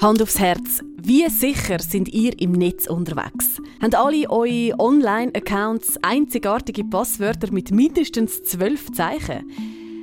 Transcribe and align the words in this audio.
Hand 0.00 0.22
aufs 0.22 0.40
Herz. 0.40 0.80
Wie 0.96 1.28
sicher 1.28 1.78
sind 1.78 2.08
ihr 2.08 2.32
im 2.40 2.52
Netz 2.52 2.86
unterwegs? 2.86 3.60
Haben 3.82 3.94
alle 3.94 4.30
eure 4.30 4.78
Online-Accounts 4.78 5.98
einzigartige 6.00 6.84
Passwörter 6.84 7.52
mit 7.52 7.70
mindestens 7.70 8.42
zwölf 8.44 8.90
Zeichen? 8.92 9.50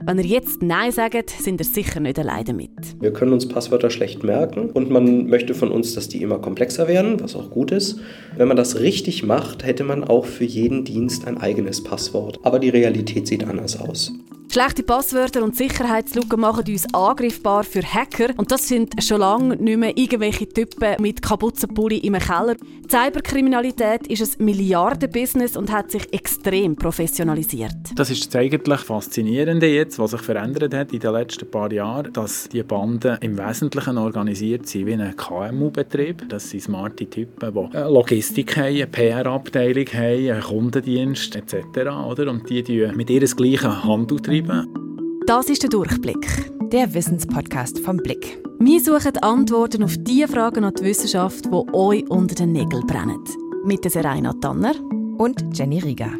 Wenn 0.06 0.20
ihr 0.20 0.26
jetzt 0.26 0.62
Nein 0.62 0.92
sagt, 0.92 1.32
sind 1.32 1.60
ihr 1.60 1.66
sicher 1.66 2.00
nicht 2.00 2.20
allein 2.20 2.46
damit. 2.46 2.70
Wir 3.00 3.12
können 3.12 3.34
uns 3.34 3.48
Passwörter 3.48 3.90
schlecht 3.90 4.24
merken 4.24 4.70
und 4.70 4.92
man 4.92 5.26
möchte 5.26 5.56
von 5.56 5.72
uns, 5.72 5.96
dass 5.96 6.08
die 6.08 6.22
immer 6.22 6.38
komplexer 6.38 6.88
werden, 6.88 7.20
was 7.20 7.36
auch 7.36 7.50
gut 7.50 7.72
ist. 7.72 8.00
Wenn 8.36 8.48
man 8.48 8.58
das 8.58 8.80
richtig 8.80 9.24
macht, 9.24 9.66
hätte 9.66 9.84
man 9.84 10.04
auch 10.04 10.28
für 10.28 10.46
jeden 10.46 10.86
Dienst 10.86 11.26
ein 11.26 11.40
eigenes 11.40 11.84
Passwort. 11.84 12.38
Aber 12.44 12.60
die 12.60 12.70
Realität 12.70 13.26
sieht 13.26 13.44
anders 13.44 13.80
aus. 13.80 14.14
Schlechte 14.50 14.82
Passwörter 14.82 15.44
und 15.44 15.56
Sicherheitslücken 15.56 16.40
machen 16.40 16.64
uns 16.68 16.92
angreifbar 16.94 17.64
für 17.64 17.84
Hacker. 17.84 18.30
Und 18.38 18.50
das 18.50 18.68
sind 18.68 19.04
schon 19.04 19.20
lange 19.20 19.58
nicht 19.58 19.78
mehr 19.78 19.96
irgendwelche 19.98 20.48
Typen 20.48 20.96
mit 21.00 21.22
Kapuzenpulli 21.22 21.98
im 21.98 22.14
Keller. 22.14 22.56
Cyberkriminalität 22.90 24.08
ist 24.08 24.40
ein 24.40 24.46
Milliardenbusiness 24.46 25.58
und 25.58 25.72
hat 25.72 25.92
sich 25.92 26.12
extrem 26.14 26.78
professionalisiert. 26.78 27.76
Das 27.96 28.10
ist 28.10 28.26
das 28.26 28.36
eigentlich 28.38 28.80
Faszinierende 28.80 29.68
jetzt, 29.68 30.00
was 30.00 30.12
sich 30.12 30.22
verändert 30.22 30.74
hat 30.74 30.94
in 30.94 31.02
den 31.02 31.12
letzten 31.12 31.52
paar 31.52 31.72
Jahren, 31.72 32.14
dass 32.14 32.48
die 32.48 32.64
Banden 32.64 33.18
im 33.20 33.38
Wesentlichen 33.38 33.98
organisiert 33.98 34.68
sind 34.68 34.86
wie 34.86 34.94
ein 34.94 35.16
KMU-Betrieb. 35.16 36.30
Das 36.30 36.50
sind 36.50 36.64
smarte 36.64 37.10
Typen, 37.10 37.54
die 37.54 37.78
Logistik 37.78 38.56
haben, 38.56 38.68
eine 38.68 38.88
PR-Abteilung 38.88 39.88
haben, 39.88 40.32
einen 40.32 40.42
Kundendienst 40.42 41.36
etc. 41.36 41.90
Und 42.28 42.50
die, 42.50 42.64
die 42.64 42.88
mit 42.96 43.10
ihres 43.10 43.36
gleichen 43.36 43.84
Handel 43.84 44.20
treiben 44.22 44.37
bleiben. 44.42 45.24
Das 45.26 45.50
ist 45.50 45.64
der 45.64 45.70
Durchblick. 45.70 46.28
Der 46.72 46.94
Wissenspodcast 46.94 47.80
vom 47.80 47.98
Blick. 47.98 48.42
Wir 48.60 48.82
suchen 48.82 49.18
Antworten 49.18 49.84
auf 49.84 49.96
die 50.00 50.26
Fragen 50.28 50.64
an 50.64 50.74
die 50.74 50.84
Wissenschaft, 50.84 51.46
die 51.46 51.74
euch 51.74 52.10
unter 52.10 52.36
den 52.36 52.52
Nägeln 52.52 52.86
brennen. 52.88 53.24
Mit 53.66 53.84
der 53.84 53.92
Serena 53.92 54.34
Tanner 54.34 54.74
und 55.18 55.58
Jenny 55.58 55.80
Rieger. 55.80 56.12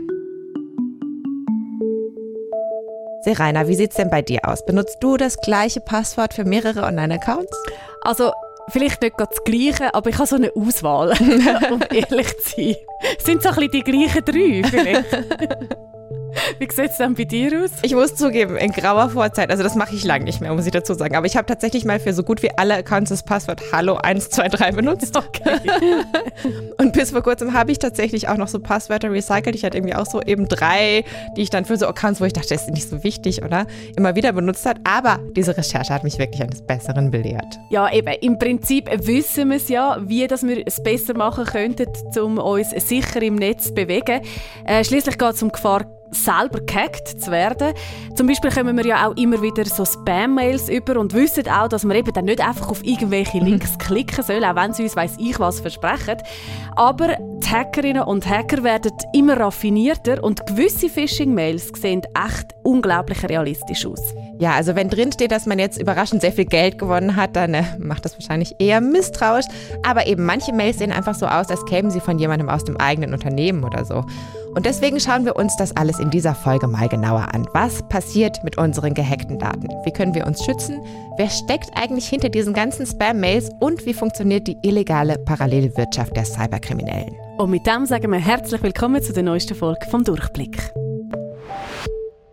Serena, 3.24 3.68
wie 3.68 3.76
sieht 3.76 3.92
es 3.92 3.98
denn 3.98 4.10
bei 4.10 4.22
dir 4.22 4.40
aus? 4.44 4.66
Benutzt 4.66 4.98
du 5.02 5.18
das 5.18 5.38
gleiche 5.38 5.82
Passwort 5.82 6.34
für 6.34 6.46
mehrere 6.46 6.84
Online-Accounts? 6.84 7.58
Also, 8.04 8.32
vielleicht 8.70 9.02
nicht 9.02 9.16
das 9.18 9.44
gleiche, 9.44 9.94
aber 9.94 10.10
ich 10.10 10.18
habe 10.18 10.28
so 10.28 10.36
eine 10.38 10.52
Auswahl, 10.56 11.12
um 11.72 11.82
ehrlich 11.92 12.38
zu 12.38 12.56
sein. 12.56 12.76
Es 13.18 13.26
sind 13.26 13.42
so 13.42 13.50
ein 13.50 13.56
bisschen 13.56 13.72
die 13.72 13.84
gleichen 13.84 14.24
drei 14.24 14.64
vielleicht. 14.64 15.78
Wie 16.60 16.68
sieht 16.72 16.92
es 16.92 16.98
dann 16.98 17.16
bei 17.16 17.26
dir 17.26 17.64
aus? 17.64 17.72
Ich 17.82 17.94
muss 17.94 18.16
zugeben, 18.16 18.58
in 18.58 18.72
grauer 18.72 19.10
Vorzeit, 19.10 19.50
also 19.52 19.64
das 19.64 19.76
mache 19.76 19.96
ich 19.96 20.04
lange 20.04 20.26
nicht 20.26 20.42
mehr, 20.42 20.54
muss 20.54 20.66
ich 20.66 20.72
dazu 20.72 20.94
sagen. 20.94 21.16
Aber 21.16 21.26
ich 21.26 21.38
habe 21.38 21.46
tatsächlich 21.46 21.86
mal 21.86 22.00
für 22.00 22.14
so 22.14 22.24
gut 22.24 22.44
wie 22.44 22.52
alle 22.58 22.76
Accounts 22.76 23.10
das 23.10 23.24
Passwort 23.24 23.62
Hallo123 23.72 24.76
benutzt. 24.76 25.16
Okay. 25.16 25.58
Und 26.78 26.94
bis 26.94 27.12
vor 27.12 27.22
kurzem 27.22 27.54
habe 27.54 27.72
ich 27.72 27.80
tatsächlich 27.80 28.28
auch 28.28 28.38
noch 28.38 28.48
so 28.48 28.60
Passwörter 28.60 29.12
recycelt. 29.12 29.56
Ich 29.56 29.64
hatte 29.64 29.78
irgendwie 29.78 29.96
auch 29.96 30.06
so 30.06 30.22
eben 30.22 30.48
drei, 30.48 31.04
die 31.36 31.42
ich 31.42 31.50
dann 31.50 31.66
für 31.66 31.78
so 31.78 31.88
Accounts, 31.88 32.22
wo 32.22 32.26
ich 32.26 32.34
dachte, 32.34 32.50
das 32.50 32.64
ist 32.64 32.72
nicht 32.72 32.90
so 32.90 33.04
wichtig, 33.04 33.44
oder? 33.44 33.66
Immer 33.96 34.16
wieder 34.16 34.32
benutzt 34.32 34.66
hat. 34.66 34.78
Aber 34.84 35.20
diese 35.36 35.56
Recherche 35.58 35.94
hat 35.94 36.04
mich 36.04 36.18
wirklich 36.20 36.42
eines 36.42 36.62
Besseren 36.62 37.12
belehrt. 37.12 37.60
Ja, 37.70 37.92
eben. 37.92 38.14
Im 38.22 38.38
Prinzip 38.40 38.90
wissen 39.06 39.50
wir 39.50 39.58
es 39.58 39.70
ja, 39.70 39.98
wie 40.02 40.28
dass 40.28 40.46
wir 40.46 40.66
es 40.66 40.82
besser 40.82 41.16
machen 41.16 41.46
könnten, 41.46 41.88
um 42.20 42.38
uns 42.38 42.72
sicher 42.72 43.22
im 43.22 43.36
Netz 43.36 43.66
zu 43.66 43.74
bewegen. 43.74 44.22
Äh, 44.66 44.84
Schließlich 44.84 45.18
geht 45.18 45.34
es 45.34 45.44
um 45.44 45.52
Gefahr 45.52 45.86
selber 46.12 46.60
gehackt 46.66 47.22
zu 47.22 47.32
werden. 47.32 47.74
Zum 48.16 48.28
Beispiel 48.28 48.52
kommen 48.52 48.78
wir 48.78 48.86
ja 48.86 49.08
auch 49.08 49.16
immer 49.18 49.42
wieder 49.42 49.66
so 49.66 49.86
Spam-Mails 49.86 50.70
über 50.70 51.00
und 51.00 51.14
wissen 51.14 51.48
auch, 51.50 51.68
dass 51.68 51.84
man 51.84 51.98
eben 51.98 52.14
dann 52.14 52.26
nicht 52.26 52.42
einfach 52.42 52.70
auf 52.70 52.84
irgendwelche 52.84 53.40
Links 53.40 53.78
klicken 53.78 54.24
soll, 54.24 54.44
auch 54.44 54.56
wenn 54.56 54.74
sie 54.74 54.84
uns 54.84 54.96
weiss 54.96 55.16
ich 55.20 55.40
was 55.40 55.60
versprechen. 55.60 56.18
Aber 56.76 57.16
die 57.18 57.50
Hackerinnen 57.50 58.04
und 58.04 58.28
Hacker 58.28 58.64
werden 58.64 58.92
immer 59.14 59.40
raffinierter 59.40 60.24
und 60.24 60.46
gewisse 60.46 60.90
Phishing-Mails 60.90 61.72
sehen 61.80 62.02
echt 62.28 62.54
unglaublich 62.64 63.24
realistisch 63.28 63.86
aus. 63.86 64.02
Ja, 64.40 64.52
also 64.52 64.76
wenn 64.76 64.90
drin 64.90 65.12
steht, 65.12 65.32
dass 65.32 65.46
man 65.46 65.58
jetzt 65.58 65.82
überraschend 65.82 66.22
sehr 66.22 66.32
viel 66.32 66.46
Geld 66.46 66.78
gewonnen 66.78 67.16
hat, 67.16 67.36
dann 67.36 67.54
äh, 67.54 67.64
macht 67.80 68.06
das 68.06 68.14
wahrscheinlich 68.14 68.54
eher 68.60 68.82
misstrauisch. 68.82 69.46
Aber 69.84 70.06
eben 70.06 70.26
manche 70.26 70.54
Mails 70.54 70.78
sehen 70.78 70.92
einfach 70.92 71.16
so 71.16 71.26
aus, 71.26 71.50
als 71.50 71.66
kämen 71.66 71.90
sie 71.90 72.00
von 72.00 72.20
jemandem 72.20 72.50
aus 72.50 72.64
dem 72.64 72.78
eigenen 72.78 73.14
Unternehmen 73.14 73.64
oder 73.64 73.84
so. 73.84 74.06
Und 74.58 74.66
deswegen 74.66 75.00
schauen 75.00 75.24
wir 75.24 75.36
uns 75.36 75.56
das 75.56 75.78
alles 75.78 76.00
in 76.00 76.10
dieser 76.10 76.34
Folge 76.34 76.66
mal 76.66 76.90
genauer 76.90 77.32
an. 77.32 77.48
Was 77.54 77.88
passiert 77.90 78.44
mit 78.44 78.58
unseren 78.58 78.96
gehackten 78.96 79.38
Daten? 79.38 79.68
Wie 79.86 79.92
können 79.92 80.16
wir 80.16 80.26
uns 80.26 80.44
schützen? 80.44 80.82
Wer 81.16 81.30
steckt 81.30 81.70
eigentlich 81.76 82.08
hinter 82.08 82.30
diesen 82.30 82.56
ganzen 82.56 82.88
Spam-Mails? 82.88 83.52
Und 83.60 83.86
wie 83.86 83.94
funktioniert 83.94 84.48
die 84.48 84.58
illegale 84.64 85.20
Parallelwirtschaft 85.20 86.16
der 86.16 86.26
Cyberkriminellen? 86.26 87.16
Und 87.38 87.52
mit 87.52 87.68
dem 87.68 87.86
sagen 87.86 88.12
wir 88.12 88.18
herzlich 88.18 88.64
willkommen 88.64 89.00
zu 89.04 89.14
der 89.14 89.22
neuesten 89.22 89.54
Folge 89.54 89.86
vom 89.92 90.04
Durchblick. 90.04 90.58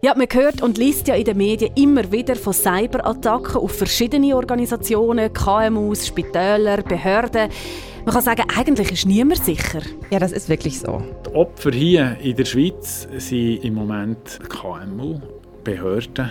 Ja, 0.03 0.15
man 0.15 0.29
hört 0.33 0.63
und 0.63 0.79
liest 0.79 1.09
ja 1.09 1.17
in 1.17 1.25
den 1.25 1.37
Medien 1.37 1.73
immer 1.77 2.11
wieder 2.11 2.37
von 2.37 2.55
Cyberattacken 2.55 3.57
auf 3.57 3.77
verschiedene 3.77 4.35
Organisationen, 4.35 5.31
KMUs, 5.31 6.07
Spitäler, 6.07 6.81
Behörden. 6.81 7.51
Man 8.05 8.13
kann 8.13 8.23
sagen, 8.23 8.45
eigentlich 8.55 8.93
ist 8.93 9.07
niemand 9.07 9.43
sicher. 9.43 9.81
Ja, 10.11 10.19
das 10.19 10.33
ist 10.33 10.51
wirklich 10.51 10.79
so. 10.79 11.03
Die 11.27 11.35
Opfer 11.35 11.71
hier 11.71 12.19
in 12.21 12.37
der 12.37 12.45
Schweiz 12.45 13.09
sind 13.17 13.65
im 13.65 13.73
Moment 13.73 14.41
KMU, 14.51 15.21
Behörden, 15.65 16.31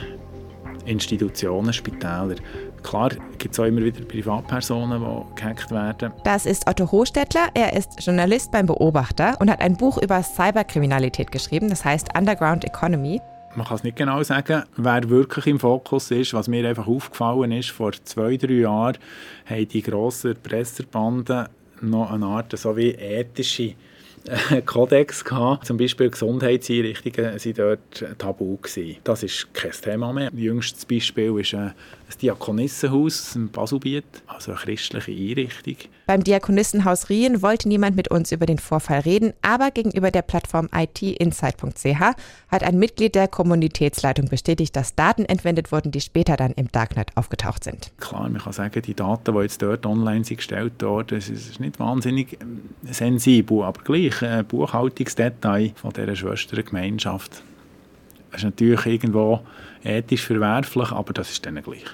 Institutionen, 0.85 1.73
Spitäler. 1.73 2.35
Klar 2.83 3.09
gibt 3.39 3.55
es 3.55 3.59
auch 3.59 3.63
immer 3.63 3.81
wieder 3.81 4.05
Privatpersonen, 4.05 5.01
die 5.01 5.35
gehackt 5.41 5.71
werden. 5.71 6.13
Das 6.23 6.45
ist 6.45 6.67
Otto 6.67 6.91
Hochstädtler. 6.91 7.47
Er 7.55 7.73
ist 7.73 8.05
Journalist 8.05 8.51
beim 8.51 8.67
Beobachter 8.67 9.35
und 9.39 9.49
hat 9.49 9.59
ein 9.59 9.75
Buch 9.75 9.97
über 9.99 10.21
Cyberkriminalität 10.21 11.31
geschrieben, 11.31 11.69
das 11.69 11.83
heißt 11.83 12.09
Underground 12.15 12.65
Economy. 12.65 13.19
Man 13.55 13.65
kann 13.65 13.77
es 13.77 13.83
nicht 13.83 13.97
genau 13.97 14.21
sagen, 14.21 14.63
wer 14.77 15.09
wirklich 15.09 15.47
im 15.47 15.59
Fokus 15.59 16.11
ist. 16.11 16.33
Was 16.33 16.47
mir 16.47 16.67
einfach 16.67 16.87
aufgefallen 16.87 17.51
ist, 17.51 17.69
vor 17.69 17.93
zwei, 17.93 18.37
drei 18.37 18.53
Jahren 18.53 18.97
haben 19.47 19.67
die 19.67 19.81
grossen 19.81 20.35
Presserbanden 20.41 21.47
noch 21.83 22.11
eine 22.11 22.25
Art 22.25 22.57
so 22.57 22.75
wie 22.75 22.91
ethische 22.91 23.73
äh, 24.25 24.61
Kodex 24.61 25.23
gehabt. 25.23 25.65
Zum 25.65 25.77
Beispiel 25.77 26.09
Gesundheitseinrichtungen 26.09 27.33
waren 27.33 27.53
dort 27.55 28.17
tabu. 28.17 28.57
Gewesen. 28.57 28.97
Das 29.03 29.23
ist 29.23 29.53
kein 29.53 29.71
Thema 29.71 30.13
mehr. 30.13 30.29
Jüngstes 30.33 30.85
Beispiel 30.85 31.39
ist 31.39 31.55
ein 32.09 32.17
Diakonissenhaus 32.21 33.35
im 33.35 33.49
Baselbiet, 33.49 34.05
also 34.27 34.51
eine 34.51 34.59
christliche 34.59 35.11
Einrichtung. 35.11 35.75
Beim 36.05 36.23
Diakonissenhaus 36.23 37.09
Rien 37.09 37.41
wollte 37.41 37.67
niemand 37.67 37.95
mit 37.95 38.09
uns 38.09 38.31
über 38.31 38.45
den 38.45 38.59
Vorfall 38.59 38.99
reden, 38.99 39.33
aber 39.41 39.71
gegenüber 39.71 40.11
der 40.11 40.21
Plattform 40.21 40.69
itinsight.ch 40.73 42.01
hat 42.49 42.63
ein 42.63 42.77
Mitglied 42.77 43.15
der 43.15 43.27
Kommunitätsleitung 43.27 44.27
bestätigt, 44.27 44.75
dass 44.75 44.95
Daten 44.95 45.25
entwendet 45.25 45.71
wurden, 45.71 45.91
die 45.91 46.01
später 46.01 46.35
dann 46.35 46.51
im 46.51 46.71
Darknet 46.71 47.11
aufgetaucht 47.15 47.63
sind. 47.63 47.91
Klar, 47.99 48.29
man 48.29 48.41
kann 48.41 48.53
sagen, 48.53 48.81
die 48.81 48.93
Daten, 48.93 49.33
die 49.33 49.41
jetzt 49.41 49.61
dort 49.61 49.85
online 49.85 50.25
sind 50.25 50.37
gestellt 50.37 50.73
wurden, 50.81 51.15
das 51.17 51.29
ist 51.29 51.59
nicht 51.59 51.79
wahnsinnig 51.79 52.37
ähm, 52.41 52.61
sensibel, 52.83 53.63
aber 53.63 53.81
gleich 53.83 54.21
ein 54.21 54.45
Buchhaltungsdetail 54.45 55.71
von 55.75 55.93
dieser 55.93 56.15
Schwestergemeinschaft. 56.15 57.43
Das 58.31 58.41
ist 58.41 58.45
natürlich 58.45 58.85
irgendwo 58.87 59.41
ethisch 59.83 60.25
verwerflich, 60.25 60.91
aber 60.91 61.13
das 61.13 61.31
ist 61.31 61.45
dann 61.45 61.61
gleich. 61.61 61.85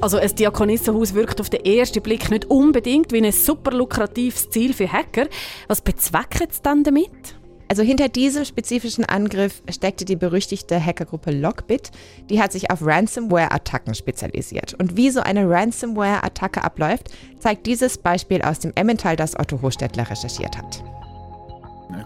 Also 0.00 0.18
ein 0.18 0.34
Diakonissenhaus 0.34 1.14
wirkt 1.14 1.40
auf 1.40 1.50
den 1.50 1.64
ersten 1.64 2.02
Blick 2.02 2.30
nicht 2.30 2.44
unbedingt 2.46 3.12
wie 3.12 3.24
ein 3.24 3.32
super 3.32 3.72
lukratives 3.72 4.50
Ziel 4.50 4.74
für 4.74 4.90
Hacker. 4.90 5.26
Was 5.68 5.80
bezwecken 5.80 6.48
sie 6.50 6.62
dann 6.62 6.84
damit? 6.84 7.36
Also 7.68 7.82
hinter 7.82 8.08
diesem 8.08 8.44
spezifischen 8.44 9.04
Angriff 9.04 9.62
steckte 9.68 10.04
die 10.04 10.14
berüchtigte 10.14 10.84
Hackergruppe 10.84 11.32
Lockbit. 11.32 11.90
Die 12.30 12.40
hat 12.40 12.52
sich 12.52 12.70
auf 12.70 12.84
Ransomware-Attacken 12.84 13.94
spezialisiert. 13.94 14.74
Und 14.74 14.96
wie 14.96 15.10
so 15.10 15.20
eine 15.20 15.48
Ransomware-Attacke 15.48 16.62
abläuft, 16.62 17.10
zeigt 17.40 17.66
dieses 17.66 17.98
Beispiel 17.98 18.42
aus 18.42 18.60
dem 18.60 18.72
Emmental, 18.76 19.16
das 19.16 19.36
Otto 19.38 19.60
Hochstädtler 19.62 20.08
recherchiert 20.08 20.56
hat. 20.56 20.84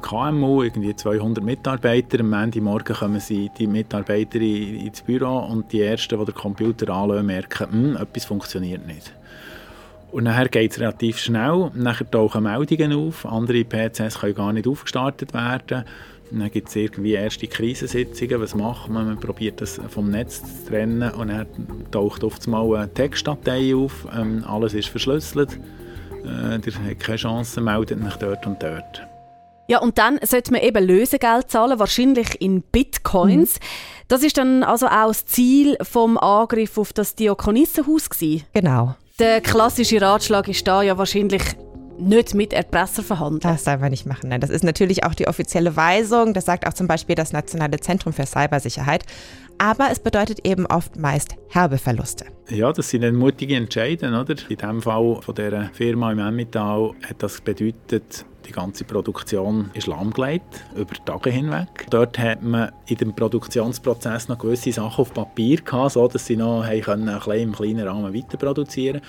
KMU, 0.02 0.62
irgendwie 0.62 0.94
200 0.94 1.44
Mitarbeiter. 1.44 2.20
Am 2.20 2.32
Ende 2.32 2.60
Morgen 2.60 2.94
kommen 2.94 3.20
sie, 3.20 3.50
die 3.56 3.66
Mitarbeiter 3.66 4.40
ins 4.40 5.02
Büro 5.02 5.38
und 5.38 5.72
die 5.72 5.82
Ersten, 5.82 6.18
die 6.18 6.24
den 6.24 6.34
Computer 6.34 6.92
anschauen, 6.92 7.26
merken, 7.26 7.70
hm, 7.70 7.96
etwas 7.96 8.24
funktioniert 8.24 8.86
nicht. 8.86 9.12
Und 10.12 10.24
nachher 10.24 10.48
geht 10.48 10.72
es 10.72 10.80
relativ 10.80 11.18
schnell. 11.18 11.70
Nachher 11.74 12.10
tauchen 12.10 12.42
Meldungen 12.42 12.92
auf. 12.92 13.24
Andere 13.24 13.64
PCs 13.64 14.20
können 14.20 14.34
gar 14.34 14.52
nicht 14.52 14.66
aufgestartet 14.66 15.32
werden. 15.32 15.84
dann 16.32 16.50
gibt 16.50 16.68
es 16.68 16.76
irgendwie 16.76 17.12
erste 17.12 17.46
Krisensitzungen. 17.46 18.40
Was 18.40 18.54
macht 18.54 18.88
man? 18.88 19.06
Man 19.06 19.20
probiert 19.20 19.60
das 19.60 19.80
vom 19.88 20.10
Netz 20.10 20.42
zu 20.42 20.70
trennen. 20.70 21.12
Und 21.12 21.28
dann 21.28 21.46
taucht 21.90 22.24
oft 22.24 22.46
mal 22.48 22.74
eine 22.76 22.92
Textdatei 22.92 23.74
auf. 23.74 24.06
Ähm, 24.16 24.44
alles 24.46 24.74
ist 24.74 24.88
verschlüsselt. 24.88 25.58
Äh, 26.24 26.56
ihr 26.56 26.74
habt 26.88 27.00
keine 27.00 27.16
Chance, 27.16 27.60
meldet 27.60 28.04
euch 28.04 28.16
dort 28.16 28.46
und 28.46 28.62
dort. 28.62 29.09
Ja, 29.70 29.78
und 29.78 29.98
dann 29.98 30.18
sollte 30.24 30.50
man 30.50 30.62
eben 30.62 30.84
Lösegeld 30.84 31.48
zahlen, 31.48 31.78
wahrscheinlich 31.78 32.40
in 32.40 32.60
Bitcoins. 32.60 33.60
Mhm. 33.60 33.64
Das 34.08 34.24
ist 34.24 34.36
dann 34.36 34.64
also 34.64 34.88
auch 34.88 35.06
das 35.06 35.26
Ziel 35.26 35.76
vom 35.82 36.18
Angriff 36.18 36.76
auf 36.76 36.92
das 36.92 37.14
Diakonissenhaus 37.14 38.10
gewesen. 38.10 38.42
Genau. 38.52 38.96
Der 39.20 39.40
klassische 39.40 40.02
Ratschlag 40.02 40.48
ist 40.48 40.66
da 40.66 40.82
ja 40.82 40.98
wahrscheinlich 40.98 41.42
nicht 42.00 42.34
mit 42.34 42.52
Erpresser 42.52 43.04
verhandeln. 43.04 43.42
Das 43.42 43.62
soll 43.62 43.78
man 43.78 43.90
nicht 43.90 44.06
machen. 44.06 44.30
Nein, 44.30 44.40
das 44.40 44.50
ist 44.50 44.64
natürlich 44.64 45.04
auch 45.04 45.14
die 45.14 45.28
offizielle 45.28 45.76
Weisung. 45.76 46.34
Das 46.34 46.46
sagt 46.46 46.66
auch 46.66 46.72
zum 46.72 46.88
Beispiel 46.88 47.14
das 47.14 47.32
Nationale 47.32 47.78
Zentrum 47.78 48.12
für 48.12 48.26
Cybersicherheit. 48.26 49.04
Aber 49.58 49.88
es 49.92 50.00
bedeutet 50.00 50.44
eben 50.44 50.66
oft 50.66 50.96
meist 50.96 51.36
herbe 51.48 51.78
Verluste. 51.78 52.24
Ja, 52.48 52.72
das 52.72 52.90
sind 52.90 53.14
mutige 53.14 53.54
Entscheidungen, 53.54 54.16
oder? 54.16 54.34
In 54.48 54.56
dem 54.56 54.82
Fall 54.82 55.20
von 55.22 55.34
dieser 55.36 55.70
Firma 55.74 56.10
im 56.10 56.18
Emmental 56.18 56.90
hat 57.08 57.22
das 57.22 57.40
bedeutet, 57.40 58.24
die 58.50 58.54
ganze 58.54 58.84
Produktion 58.84 59.70
ist 59.74 59.86
lahmgelegt, 59.86 60.64
über 60.74 60.94
Tage 61.04 61.30
hinweg. 61.30 61.86
Dort 61.90 62.18
hat 62.18 62.42
man 62.42 62.72
in 62.86 62.96
dem 62.96 63.14
Produktionsprozess 63.14 64.28
noch 64.28 64.38
gewisse 64.38 64.72
Sachen 64.72 65.02
auf 65.02 65.14
Papier 65.14 65.58
gehabt, 65.60 65.92
so 65.92 66.08
dass 66.08 66.26
sie 66.26 66.36
noch 66.36 66.64
können, 66.82 67.08
im 67.08 67.52
kleinen 67.52 67.86
Rahmen 67.86 68.12
weiter 68.12 68.36
produzieren 68.36 69.02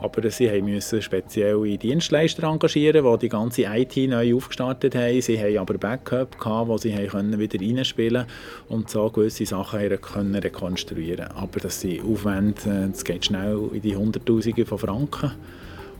Aber 0.00 0.28
sie 0.30 0.62
mussten 0.62 1.02
spezielle 1.02 1.76
Dienstleister 1.76 2.44
engagieren, 2.44 3.04
die 3.04 3.18
die 3.18 3.28
ganze 3.28 3.62
IT 3.64 3.96
neu 4.08 4.34
aufgestartet 4.34 4.94
haben. 4.94 5.20
Sie 5.20 5.38
haben 5.38 5.58
aber 5.58 5.76
Backup 5.76 6.38
gehabt, 6.38 6.68
wo 6.68 6.78
sie 6.78 6.94
können 6.94 7.38
wieder 7.38 7.60
reinspielen 7.60 8.24
und 8.68 8.88
so 8.88 9.10
gewisse 9.10 9.44
Sachen 9.44 10.00
können 10.00 10.34
rekonstruieren 10.34 11.26
Aber 11.32 11.60
das 11.60 11.82
sind 11.82 12.02
Aufwände, 12.02 12.88
das 12.90 13.04
geht 13.04 13.26
schnell 13.26 13.68
in 13.74 13.82
die 13.82 13.94
Hunderttausende 13.94 14.64
von 14.64 14.78
Franken. 14.78 15.32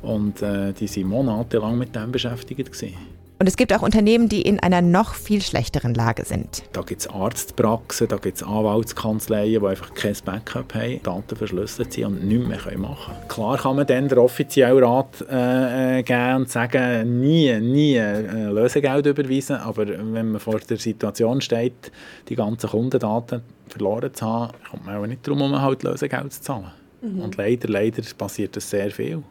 Und 0.07 0.41
äh, 0.43 0.73
die 0.73 0.89
waren 0.89 1.09
monatelang 1.09 1.77
mit 1.79 1.95
dem 1.95 2.13
beschäftigt. 2.13 2.73
Gewesen. 2.73 2.95
Und 3.39 3.47
es 3.47 3.59
gibt 3.59 3.75
auch 3.75 3.83
Unternehmen, 3.83 4.31
die 4.31 4.41
in 4.41 4.61
einer 4.61 4.81
noch 4.81 5.15
viel 5.15 5.43
schlechteren 5.43 5.93
Lage 5.93 6.25
sind. 6.25 6.63
Da 6.73 6.81
gibt 6.81 7.03
es 7.03 7.11
Arztpraxen, 7.11 8.09
da 8.09 8.17
gibt 8.17 8.39
es 8.39 8.43
Anwaltskanzleien, 8.43 9.61
die 9.61 9.67
einfach 9.67 9.93
kein 9.93 10.17
Backup 10.25 10.75
haben, 10.75 11.03
Daten 11.03 11.37
verschlüsselt 11.37 11.93
sind 11.93 12.07
und 12.07 12.25
nichts 12.25 12.49
mehr 12.49 12.79
machen 12.79 13.13
können. 13.15 13.29
Klar 13.29 13.59
kann 13.59 13.77
man 13.77 13.87
dann 13.87 14.09
den 14.09 14.17
offiziellen 14.17 14.83
Rat 14.83 15.23
äh, 15.31 15.99
äh, 15.99 16.03
geben 16.03 16.37
und 16.37 16.51
sagen, 16.51 17.21
nie, 17.21 17.61
nie 17.61 17.97
äh, 17.97 18.47
Lösegeld 18.49 19.05
überweisen, 19.05 19.57
aber 19.57 19.87
wenn 19.87 20.33
man 20.33 20.41
vor 20.41 20.59
der 20.59 20.79
Situation 20.79 21.43
steht, 21.43 21.93
die 22.31 22.37
ganzen 22.37 22.71
Kundendaten 22.71 23.43
verloren 23.69 24.15
zu 24.15 24.25
haben, 24.25 24.55
kommt 24.71 24.87
man 24.87 24.97
auch 24.97 25.07
nicht 25.07 25.27
darum, 25.27 25.43
um 25.43 25.61
halt 25.61 25.83
Lösegeld 25.83 26.33
zu 26.33 26.41
zahlen. 26.41 26.73
Mhm. 27.03 27.21
Und 27.21 27.37
leider, 27.37 27.69
leider 27.69 28.03
passiert 28.17 28.57
das 28.57 28.71
sehr 28.71 28.91
viel. 28.91 29.23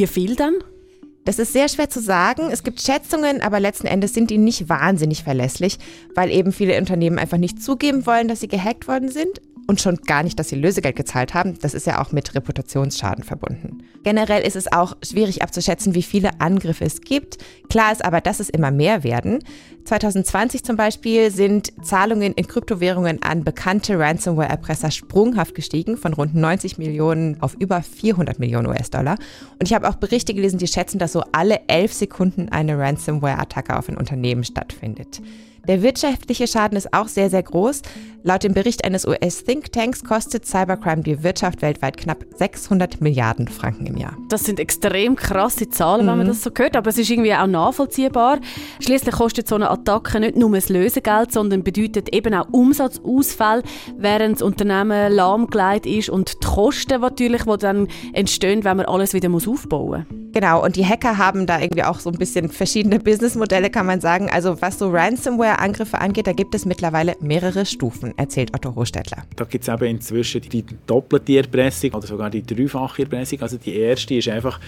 Wie 0.00 0.06
viel 0.06 0.34
dann? 0.34 0.54
Das 1.26 1.38
ist 1.38 1.52
sehr 1.52 1.68
schwer 1.68 1.90
zu 1.90 2.00
sagen. 2.00 2.48
Es 2.50 2.62
gibt 2.62 2.80
Schätzungen, 2.80 3.42
aber 3.42 3.60
letzten 3.60 3.86
Endes 3.86 4.14
sind 4.14 4.30
die 4.30 4.38
nicht 4.38 4.70
wahnsinnig 4.70 5.22
verlässlich, 5.24 5.76
weil 6.14 6.30
eben 6.30 6.52
viele 6.52 6.78
Unternehmen 6.78 7.18
einfach 7.18 7.36
nicht 7.36 7.62
zugeben 7.62 8.06
wollen, 8.06 8.26
dass 8.26 8.40
sie 8.40 8.48
gehackt 8.48 8.88
worden 8.88 9.10
sind 9.10 9.42
und 9.70 9.80
schon 9.80 9.98
gar 9.98 10.24
nicht, 10.24 10.36
dass 10.36 10.48
sie 10.48 10.56
Lösegeld 10.56 10.96
gezahlt 10.96 11.32
haben. 11.32 11.56
Das 11.60 11.74
ist 11.74 11.86
ja 11.86 12.02
auch 12.02 12.10
mit 12.10 12.34
Reputationsschaden 12.34 13.22
verbunden. 13.22 13.84
Generell 14.02 14.42
ist 14.42 14.56
es 14.56 14.70
auch 14.72 14.96
schwierig 15.00 15.42
abzuschätzen, 15.42 15.94
wie 15.94 16.02
viele 16.02 16.40
Angriffe 16.40 16.84
es 16.84 17.00
gibt. 17.02 17.38
Klar 17.68 17.92
ist 17.92 18.04
aber, 18.04 18.20
dass 18.20 18.40
es 18.40 18.50
immer 18.50 18.72
mehr 18.72 19.04
werden. 19.04 19.44
2020 19.84 20.64
zum 20.64 20.74
Beispiel 20.76 21.30
sind 21.30 21.72
Zahlungen 21.84 22.32
in 22.32 22.48
Kryptowährungen 22.48 23.22
an 23.22 23.44
bekannte 23.44 23.96
Ransomware-Erpresser 23.96 24.90
sprunghaft 24.90 25.54
gestiegen, 25.54 25.96
von 25.96 26.14
rund 26.14 26.34
90 26.34 26.78
Millionen 26.78 27.40
auf 27.40 27.54
über 27.54 27.80
400 27.80 28.40
Millionen 28.40 28.66
US-Dollar. 28.66 29.18
Und 29.60 29.68
ich 29.68 29.72
habe 29.72 29.88
auch 29.88 29.94
Berichte 29.94 30.34
gelesen, 30.34 30.58
die 30.58 30.66
schätzen, 30.66 30.98
dass 30.98 31.12
so 31.12 31.22
alle 31.30 31.60
elf 31.68 31.92
Sekunden 31.92 32.48
eine 32.48 32.76
Ransomware-Attacke 32.76 33.78
auf 33.78 33.88
ein 33.88 33.96
Unternehmen 33.96 34.42
stattfindet. 34.42 35.20
Der 35.68 35.82
wirtschaftliche 35.82 36.46
Schaden 36.46 36.76
ist 36.76 36.92
auch 36.92 37.08
sehr, 37.08 37.30
sehr 37.30 37.42
groß. 37.42 37.82
Laut 38.22 38.42
dem 38.42 38.52
Bericht 38.52 38.84
eines 38.84 39.06
US-Thinktanks 39.06 40.04
kostet 40.04 40.46
Cybercrime 40.46 41.02
die 41.02 41.22
Wirtschaft 41.22 41.62
weltweit 41.62 41.96
knapp 41.96 42.24
600 42.36 43.00
Milliarden 43.00 43.48
Franken 43.48 43.86
im 43.86 43.96
Jahr. 43.96 44.16
Das 44.28 44.44
sind 44.44 44.60
extrem 44.60 45.16
krasse 45.16 45.70
Zahlen, 45.70 46.04
mhm. 46.04 46.10
wenn 46.10 46.18
man 46.18 46.26
mhm. 46.26 46.30
das 46.30 46.42
so 46.42 46.50
hört, 46.54 46.76
aber 46.76 46.90
es 46.90 46.98
ist 46.98 47.08
irgendwie 47.08 47.34
auch 47.34 47.46
nachvollziehbar. 47.46 48.38
Schließlich 48.80 49.14
kostet 49.14 49.48
so 49.48 49.54
eine 49.54 49.70
Attacke 49.70 50.20
nicht 50.20 50.36
nur 50.36 50.52
das 50.52 50.68
Lösegeld, 50.68 51.32
sondern 51.32 51.62
bedeutet 51.62 52.14
eben 52.14 52.34
auch 52.34 52.48
Umsatzausfall, 52.50 53.62
während 53.96 54.36
das 54.36 54.42
Unternehmen 54.42 55.12
lahmgelegt 55.12 55.86
ist 55.86 56.10
und 56.10 56.42
die 56.42 56.46
Kosten 56.46 57.00
natürlich, 57.00 57.44
die 57.44 57.56
dann 57.58 57.88
entstehen, 58.12 58.64
wenn 58.64 58.76
man 58.78 58.86
alles 58.86 59.14
wieder 59.14 59.30
aufbauen 59.30 60.06
muss. 60.08 60.19
Genau, 60.32 60.64
und 60.64 60.76
die 60.76 60.86
Hacker 60.86 61.18
haben 61.18 61.46
da 61.46 61.60
irgendwie 61.60 61.82
auch 61.82 61.98
so 61.98 62.10
ein 62.10 62.16
bisschen 62.16 62.50
verschiedene 62.50 63.00
Businessmodelle, 63.00 63.70
kann 63.70 63.86
man 63.86 64.00
sagen. 64.00 64.30
Also 64.30 64.60
was 64.62 64.78
so 64.78 64.90
Ransomware-Angriffe 64.90 66.00
angeht, 66.00 66.26
da 66.26 66.32
gibt 66.32 66.54
es 66.54 66.64
mittlerweile 66.64 67.16
mehrere 67.20 67.66
Stufen, 67.66 68.16
erzählt 68.16 68.54
Otto 68.54 68.74
Hochstädtler. 68.74 69.24
Da 69.36 69.44
gibt 69.44 69.66
es 69.66 69.74
eben 69.74 69.84
inzwischen 69.84 70.42
die 70.42 70.64
doppelte 70.86 71.38
Erpressung 71.38 71.92
oder 71.94 72.06
sogar 72.06 72.30
die 72.30 72.44
dreifache 72.44 73.02
Erpressung. 73.02 73.42
Also 73.42 73.56
die 73.56 73.76
erste 73.76 74.14
ist 74.14 74.28
einfach 74.28 74.60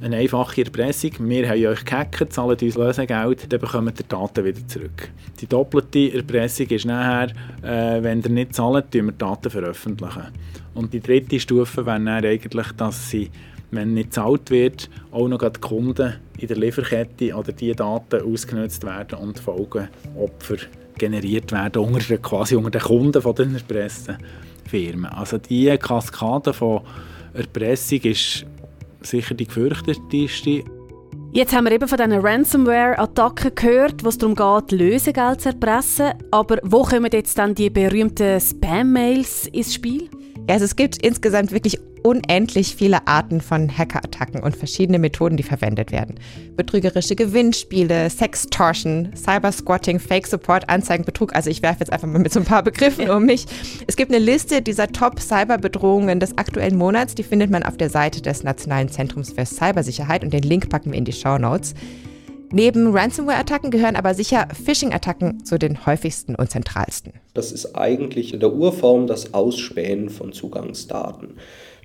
eine 0.00 0.16
einfache 0.16 0.62
Erpressung. 0.62 1.10
Wir 1.18 1.48
haben 1.48 1.66
euch 1.66 1.84
gehackt, 1.84 2.32
zahlt 2.32 2.62
uns 2.62 2.76
Lösegeld, 2.76 3.52
dann 3.52 3.60
bekommt 3.60 3.88
ihr 3.88 4.04
die 4.04 4.08
Daten 4.08 4.44
wieder 4.44 4.68
zurück. 4.68 5.10
Die 5.40 5.46
doppelte 5.46 6.14
Erpressung 6.14 6.66
ist 6.68 6.86
nachher, 6.86 7.30
äh, 7.62 8.02
wenn 8.02 8.22
ihr 8.22 8.30
nicht 8.30 8.54
zahlt, 8.54 8.86
wir 8.92 9.02
die 9.02 9.18
Daten 9.18 9.50
veröffentlichen. 9.50 10.28
Und 10.74 10.92
die 10.92 11.00
dritte 11.00 11.40
Stufe 11.40 11.84
wäre 11.84 11.98
dann 11.98 12.08
eigentlich, 12.08 12.72
dass 12.76 13.10
sie 13.10 13.30
wenn 13.70 13.94
nicht 13.94 14.10
gezahlt 14.10 14.50
wird, 14.50 14.88
auch 15.10 15.28
noch 15.28 15.38
die 15.38 15.60
Kunden 15.60 16.14
in 16.38 16.48
der 16.48 16.56
Lieferkette 16.56 17.34
oder 17.34 17.52
die 17.52 17.72
Daten 17.72 18.22
ausgenutzt 18.22 18.84
werden 18.84 19.18
und 19.18 19.38
Folgenopfer 19.38 20.56
generiert 20.96 21.52
werden 21.52 21.82
unter, 21.82 22.18
quasi 22.18 22.56
unter 22.56 22.70
den 22.70 22.80
Kunden 22.80 23.22
von 23.22 23.34
den 23.34 23.54
Erpressenfirmen. 23.54 25.06
Also 25.06 25.38
diese 25.38 25.78
Kaskade 25.78 26.52
von 26.52 26.82
Erpressung 27.34 28.00
ist 28.02 28.46
sicher 29.00 29.34
die 29.34 29.46
gefürchtetste. 29.46 30.64
Jetzt 31.30 31.54
haben 31.54 31.66
wir 31.66 31.72
eben 31.72 31.86
von 31.86 31.98
diesen 31.98 32.12
Ransomware-Attacken 32.12 33.54
gehört, 33.54 34.02
wo 34.02 34.08
es 34.08 34.16
darum 34.16 34.34
geht, 34.34 34.72
Lösegeld 34.72 35.42
zu 35.42 35.50
erpressen. 35.50 36.14
Aber 36.30 36.58
wo 36.62 36.82
kommen 36.82 37.10
jetzt 37.12 37.36
dann 37.36 37.54
die 37.54 37.68
berühmten 37.68 38.40
Spam-Mails 38.40 39.46
ins 39.48 39.74
Spiel? 39.74 40.08
Also 40.48 40.64
es 40.64 40.76
gibt 40.76 41.04
insgesamt 41.04 41.52
wirklich 41.52 41.78
unendlich 42.02 42.74
viele 42.74 43.06
Arten 43.06 43.40
von 43.40 43.68
Hackerattacken 43.76 44.42
und 44.42 44.56
verschiedene 44.56 44.98
Methoden, 44.98 45.36
die 45.36 45.42
verwendet 45.42 45.92
werden. 45.92 46.14
Betrügerische 46.56 47.14
Gewinnspiele, 47.16 48.08
Sextortion, 48.08 49.10
Cybersquatting, 49.14 49.98
Fake 49.98 50.26
Support, 50.26 50.68
Anzeigenbetrug. 50.68 51.34
Also 51.34 51.50
ich 51.50 51.62
werfe 51.62 51.80
jetzt 51.80 51.92
einfach 51.92 52.08
mal 52.08 52.18
mit 52.18 52.32
so 52.32 52.40
ein 52.40 52.46
paar 52.46 52.62
Begriffen 52.62 53.10
um 53.10 53.26
mich. 53.26 53.46
Es 53.86 53.96
gibt 53.96 54.10
eine 54.10 54.24
Liste 54.24 54.62
dieser 54.62 54.88
Top-Cyberbedrohungen 54.88 56.18
des 56.20 56.38
aktuellen 56.38 56.76
Monats. 56.76 57.14
Die 57.14 57.24
findet 57.24 57.50
man 57.50 57.62
auf 57.62 57.76
der 57.76 57.90
Seite 57.90 58.22
des 58.22 58.42
Nationalen 58.42 58.88
Zentrums 58.88 59.32
für 59.32 59.44
Cybersicherheit 59.44 60.24
und 60.24 60.32
den 60.32 60.42
Link 60.42 60.70
packen 60.70 60.92
wir 60.92 60.98
in 60.98 61.04
die 61.04 61.12
Show 61.12 61.38
Notes. 61.38 61.74
Neben 62.50 62.96
Ransomware-Attacken 62.96 63.70
gehören 63.70 63.96
aber 63.96 64.14
sicher 64.14 64.48
Phishing-Attacken 64.64 65.44
zu 65.44 65.58
den 65.58 65.84
häufigsten 65.84 66.34
und 66.34 66.50
zentralsten. 66.50 67.12
Das 67.34 67.52
ist 67.52 67.74
eigentlich 67.74 68.32
in 68.32 68.40
der 68.40 68.54
Urform 68.54 69.06
das 69.06 69.34
Ausspähen 69.34 70.08
von 70.08 70.32
Zugangsdaten. 70.32 71.34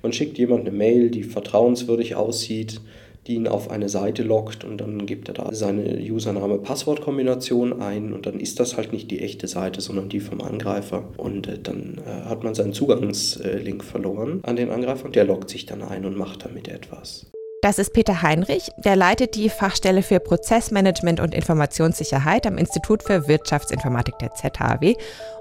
Man 0.02 0.12
schickt 0.12 0.38
jemand 0.38 0.66
eine 0.66 0.76
Mail, 0.76 1.10
die 1.10 1.22
vertrauenswürdig 1.22 2.16
aussieht, 2.16 2.80
die 3.26 3.34
ihn 3.34 3.48
auf 3.48 3.70
eine 3.70 3.88
Seite 3.88 4.22
lockt 4.22 4.64
und 4.64 4.78
dann 4.78 5.06
gibt 5.06 5.28
er 5.28 5.34
da 5.34 5.54
seine 5.54 5.98
Username-Passwort-Kombination 5.98 7.80
ein 7.80 8.12
und 8.12 8.26
dann 8.26 8.40
ist 8.40 8.60
das 8.60 8.76
halt 8.76 8.92
nicht 8.92 9.10
die 9.10 9.20
echte 9.20 9.48
Seite, 9.48 9.80
sondern 9.80 10.08
die 10.08 10.20
vom 10.20 10.40
Angreifer 10.40 11.08
und 11.16 11.46
äh, 11.46 11.58
dann 11.58 12.00
äh, 12.06 12.28
hat 12.28 12.44
man 12.44 12.54
seinen 12.54 12.72
Zugangslink 12.72 13.82
verloren 13.82 14.40
an 14.42 14.56
den 14.56 14.70
Angreifer 14.70 15.06
und 15.06 15.16
der 15.16 15.24
lockt 15.24 15.48
sich 15.48 15.66
dann 15.66 15.82
ein 15.82 16.04
und 16.04 16.16
macht 16.16 16.44
damit 16.44 16.68
etwas. 16.68 17.26
Das 17.64 17.78
ist 17.78 17.94
Peter 17.94 18.20
Heinrich, 18.20 18.72
der 18.76 18.94
leitet 18.94 19.36
die 19.36 19.48
Fachstelle 19.48 20.02
für 20.02 20.20
Prozessmanagement 20.20 21.18
und 21.18 21.34
Informationssicherheit 21.34 22.46
am 22.46 22.58
Institut 22.58 23.02
für 23.02 23.26
Wirtschaftsinformatik 23.26 24.18
der 24.18 24.34
ZHW. 24.34 24.96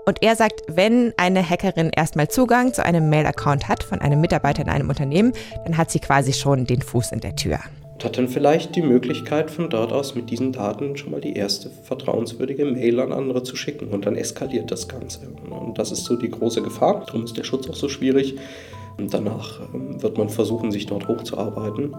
Und 0.06 0.24
er 0.24 0.38
sagt, 0.38 0.62
wenn 0.70 1.12
eine 1.18 1.44
Hackerin 1.44 1.89
erstmal 1.94 2.30
Zugang 2.30 2.74
zu 2.74 2.86
einem 2.86 3.10
Mail-Account 3.10 3.68
hat 3.68 3.84
von 3.84 4.00
einem 4.00 4.22
Mitarbeiter 4.22 4.62
in 4.62 4.70
einem 4.70 4.88
Unternehmen, 4.88 5.34
dann 5.65 5.75
hat 5.75 5.92
sie 5.92 6.00
quasi 6.00 6.32
schon 6.32 6.65
den 6.65 6.82
Fuß 6.82 7.12
in 7.12 7.20
der 7.20 7.36
Tür. 7.36 7.60
Und 7.92 8.06
hat 8.06 8.18
dann 8.18 8.30
vielleicht 8.30 8.77
die 8.77 8.84
Möglichkeit, 8.84 9.51
von 9.51 9.70
dort 9.70 9.92
aus 9.92 10.15
mit 10.15 10.30
diesen 10.30 10.53
Daten 10.53 10.96
schon 10.96 11.12
mal 11.12 11.20
die 11.20 11.36
erste 11.36 11.70
vertrauenswürdige 11.70 12.63
Mail 12.63 13.01
an 13.01 13.12
andere 13.12 13.44
zu 13.44 13.58
schicken. 13.58 13.89
Und 13.89 14.06
dann 14.06 14.15
eskaliert 14.15 14.72
das 14.72 14.88
Ganze. 14.88 15.27
Und 15.50 15.77
das 15.77 15.92
ist 15.92 16.06
so 16.06 16.15
die 16.15 16.32
große 16.32 16.62
Gefahr. 16.62 17.03
Darum 17.06 17.25
ist 17.25 17.36
der 17.36 17.44
Schutz 17.44 17.70
auch 17.70 17.75
so 17.75 17.89
schwierig 17.89 18.38
und 18.98 19.14
danach 19.14 19.62
ähm, 19.74 20.02
wird 20.02 20.18
man 20.18 20.30
versuchen, 20.30 20.72
sich 20.72 20.86
dort 20.86 21.08
hochzuarbeiten 21.08 21.96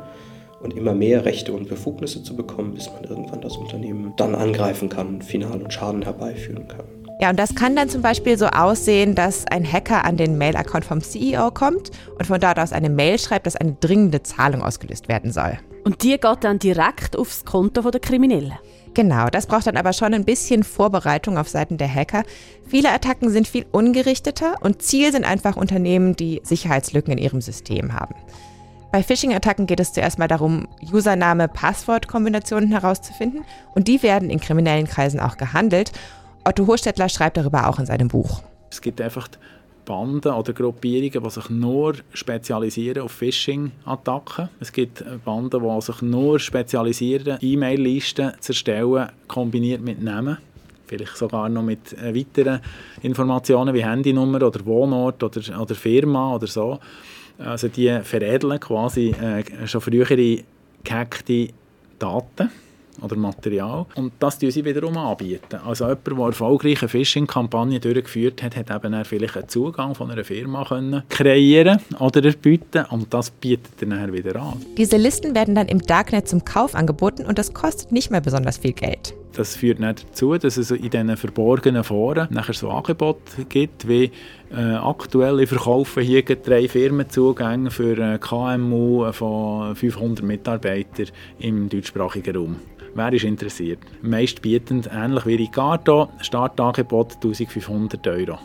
und 0.60 0.76
immer 0.76 0.94
mehr 0.94 1.24
Rechte 1.24 1.52
und 1.52 1.68
Befugnisse 1.68 2.22
zu 2.22 2.34
bekommen, 2.34 2.74
bis 2.74 2.90
man 2.90 3.04
irgendwann 3.04 3.40
das 3.40 3.56
Unternehmen 3.56 4.14
dann 4.16 4.34
angreifen 4.34 4.88
kann, 4.88 5.20
final 5.20 5.60
und 5.60 5.72
Schaden 5.72 6.02
herbeiführen 6.02 6.66
kann. 6.68 6.86
Ja, 7.20 7.30
und 7.30 7.38
das 7.38 7.54
kann 7.54 7.76
dann 7.76 7.88
zum 7.88 8.02
Beispiel 8.02 8.36
so 8.36 8.46
aussehen, 8.46 9.14
dass 9.14 9.46
ein 9.46 9.64
Hacker 9.70 10.04
an 10.04 10.16
den 10.16 10.36
Mail-Account 10.36 10.84
vom 10.84 11.00
CEO 11.00 11.50
kommt 11.52 11.90
und 12.18 12.26
von 12.26 12.40
dort 12.40 12.58
aus 12.58 12.72
eine 12.72 12.90
Mail 12.90 13.18
schreibt, 13.18 13.46
dass 13.46 13.56
eine 13.56 13.76
dringende 13.80 14.22
Zahlung 14.22 14.62
ausgelöst 14.62 15.08
werden 15.08 15.30
soll. 15.30 15.58
Und 15.84 16.02
die 16.02 16.18
geht 16.18 16.38
dann 16.40 16.58
direkt 16.58 17.16
aufs 17.16 17.44
Konto 17.44 17.88
der 17.90 18.00
Kriminellen. 18.00 18.54
Genau, 18.94 19.28
das 19.28 19.46
braucht 19.46 19.66
dann 19.66 19.76
aber 19.76 19.92
schon 19.92 20.14
ein 20.14 20.24
bisschen 20.24 20.62
Vorbereitung 20.62 21.36
auf 21.36 21.48
Seiten 21.48 21.78
der 21.78 21.92
Hacker. 21.92 22.22
Viele 22.66 22.92
Attacken 22.92 23.28
sind 23.28 23.48
viel 23.48 23.66
ungerichteter 23.72 24.54
und 24.60 24.82
Ziel 24.82 25.10
sind 25.10 25.24
einfach 25.24 25.56
Unternehmen, 25.56 26.14
die 26.14 26.40
Sicherheitslücken 26.44 27.12
in 27.12 27.18
ihrem 27.18 27.40
System 27.40 27.92
haben. 27.92 28.14
Bei 28.92 29.02
Phishing-Attacken 29.02 29.66
geht 29.66 29.80
es 29.80 29.92
zuerst 29.92 30.20
mal 30.20 30.28
darum, 30.28 30.68
Username-Passwort-Kombinationen 30.92 32.70
herauszufinden 32.70 33.44
und 33.74 33.88
die 33.88 34.04
werden 34.04 34.30
in 34.30 34.38
kriminellen 34.38 34.86
Kreisen 34.86 35.18
auch 35.18 35.36
gehandelt. 35.36 35.90
Otto 36.44 36.68
Hochstädtler 36.68 37.08
schreibt 37.08 37.36
darüber 37.36 37.68
auch 37.68 37.80
in 37.80 37.86
seinem 37.86 38.06
Buch. 38.06 38.42
Es 38.70 38.80
gibt 38.80 39.00
einfach 39.00 39.26
Banden 39.84 40.32
oder 40.32 40.52
Gruppierungen, 40.52 41.22
die 41.22 41.30
sich 41.30 41.50
nur 41.50 41.94
spezialisieren 42.12 43.02
auf 43.02 43.12
Phishing-Attacken. 43.12 44.48
Es 44.60 44.72
gibt 44.72 45.04
Banden, 45.24 45.60
die 45.60 45.80
sich 45.80 46.02
nur 46.02 46.38
spezialisieren, 46.38 47.38
E-Mail-Listen 47.40 48.32
zu 48.40 48.52
erstellen, 48.52 49.08
kombiniert 49.28 49.82
mit 49.82 50.02
Namen. 50.02 50.38
Vielleicht 50.86 51.16
sogar 51.16 51.48
noch 51.48 51.62
mit 51.62 51.92
äh, 51.94 52.14
weiteren 52.14 52.60
Informationen 53.02 53.74
wie 53.74 53.84
Handynummer 53.84 54.42
oder 54.42 54.64
Wohnort 54.66 55.22
oder, 55.22 55.60
oder 55.60 55.74
Firma 55.74 56.34
oder 56.34 56.46
so. 56.46 56.78
Also 57.38 57.68
die 57.68 58.00
veredeln 58.02 58.60
quasi 58.60 59.10
äh, 59.10 59.66
schon 59.66 59.80
frühere 59.80 60.44
gehackte 60.84 61.48
Daten 61.98 62.50
oder 63.04 63.16
Material. 63.16 63.86
Und 63.94 64.12
das 64.18 64.38
bieten 64.38 64.52
sie 64.52 64.64
wiederum 64.64 64.96
anbieten. 64.96 65.60
Also 65.64 65.84
jemand, 65.84 66.06
der 66.06 66.26
erfolgreiche 66.26 66.88
Phishing-Kampagne 66.88 67.80
durchgeführt 67.80 68.42
hat, 68.42 68.56
hat 68.56 68.70
eben 68.70 69.04
vielleicht 69.04 69.36
einen 69.36 69.48
Zugang 69.48 69.94
von 69.94 70.10
einer 70.10 70.24
Firma 70.24 70.64
können 70.64 71.02
kreieren 71.08 71.78
oder 71.98 72.24
erbieten 72.24 72.84
und 72.90 73.12
das 73.12 73.30
bietet 73.30 73.82
er 73.82 73.88
dann 73.88 74.12
wieder 74.12 74.40
an. 74.40 74.60
Diese 74.76 74.96
Listen 74.96 75.34
werden 75.34 75.54
dann 75.54 75.68
im 75.68 75.80
Darknet 75.80 76.28
zum 76.28 76.44
Kauf 76.44 76.74
angeboten 76.74 77.26
und 77.26 77.38
das 77.38 77.52
kostet 77.52 77.92
nicht 77.92 78.10
mehr 78.10 78.20
besonders 78.20 78.58
viel 78.58 78.72
Geld. 78.72 79.14
Das 79.34 79.56
führt 79.56 79.80
nicht 79.80 80.04
dazu, 80.08 80.38
dass 80.38 80.56
es 80.56 80.70
in 80.70 80.90
diesen 80.90 81.16
verborgenen 81.16 81.82
Foren 81.82 82.28
nachher 82.30 82.54
so 82.54 82.70
Angebote 82.70 83.44
gibt, 83.48 83.88
wie 83.88 84.12
äh, 84.52 84.74
aktuell 84.74 85.40
ich 85.40 85.48
verkaufe 85.48 86.00
hier 86.00 86.22
drei 86.22 86.68
Firmenzugänge 86.68 87.70
für 87.70 87.98
äh, 87.98 88.18
KMU 88.18 89.10
von 89.12 89.74
500 89.74 90.24
Mitarbeitern 90.24 91.08
im 91.40 91.68
deutschsprachigen 91.68 92.36
Raum. 92.36 92.56
Wer 92.94 93.12
ist 93.12 93.24
interessiert? 93.24 93.80
Meist 94.02 94.40
bietend, 94.40 94.88
ähnlich 94.92 95.26
wie 95.26 95.34
Ricardo, 95.34 96.10
Startangebot 96.20 97.14
1500 97.16 98.06
Euro. 98.06 98.38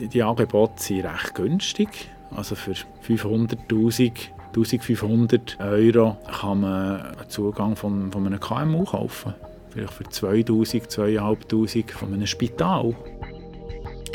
Die, 0.00 0.08
die 0.08 0.22
Angebote 0.22 0.82
sind 0.82 1.04
recht 1.04 1.34
günstig. 1.34 2.10
Also 2.34 2.54
für 2.54 2.72
500'000 3.06 4.30
1500 4.56 5.58
Euro 5.60 6.16
kann 6.40 6.60
man 6.62 7.00
einen 7.02 7.28
Zugang 7.28 7.76
von, 7.76 8.10
von 8.10 8.26
einem 8.26 8.40
KMU 8.40 8.84
kaufen. 8.84 9.34
Vielleicht 9.68 9.92
für 9.92 10.04
2000, 10.04 10.90
2500 10.90 11.90
von 11.90 12.14
einem 12.14 12.26
Spital. 12.26 12.96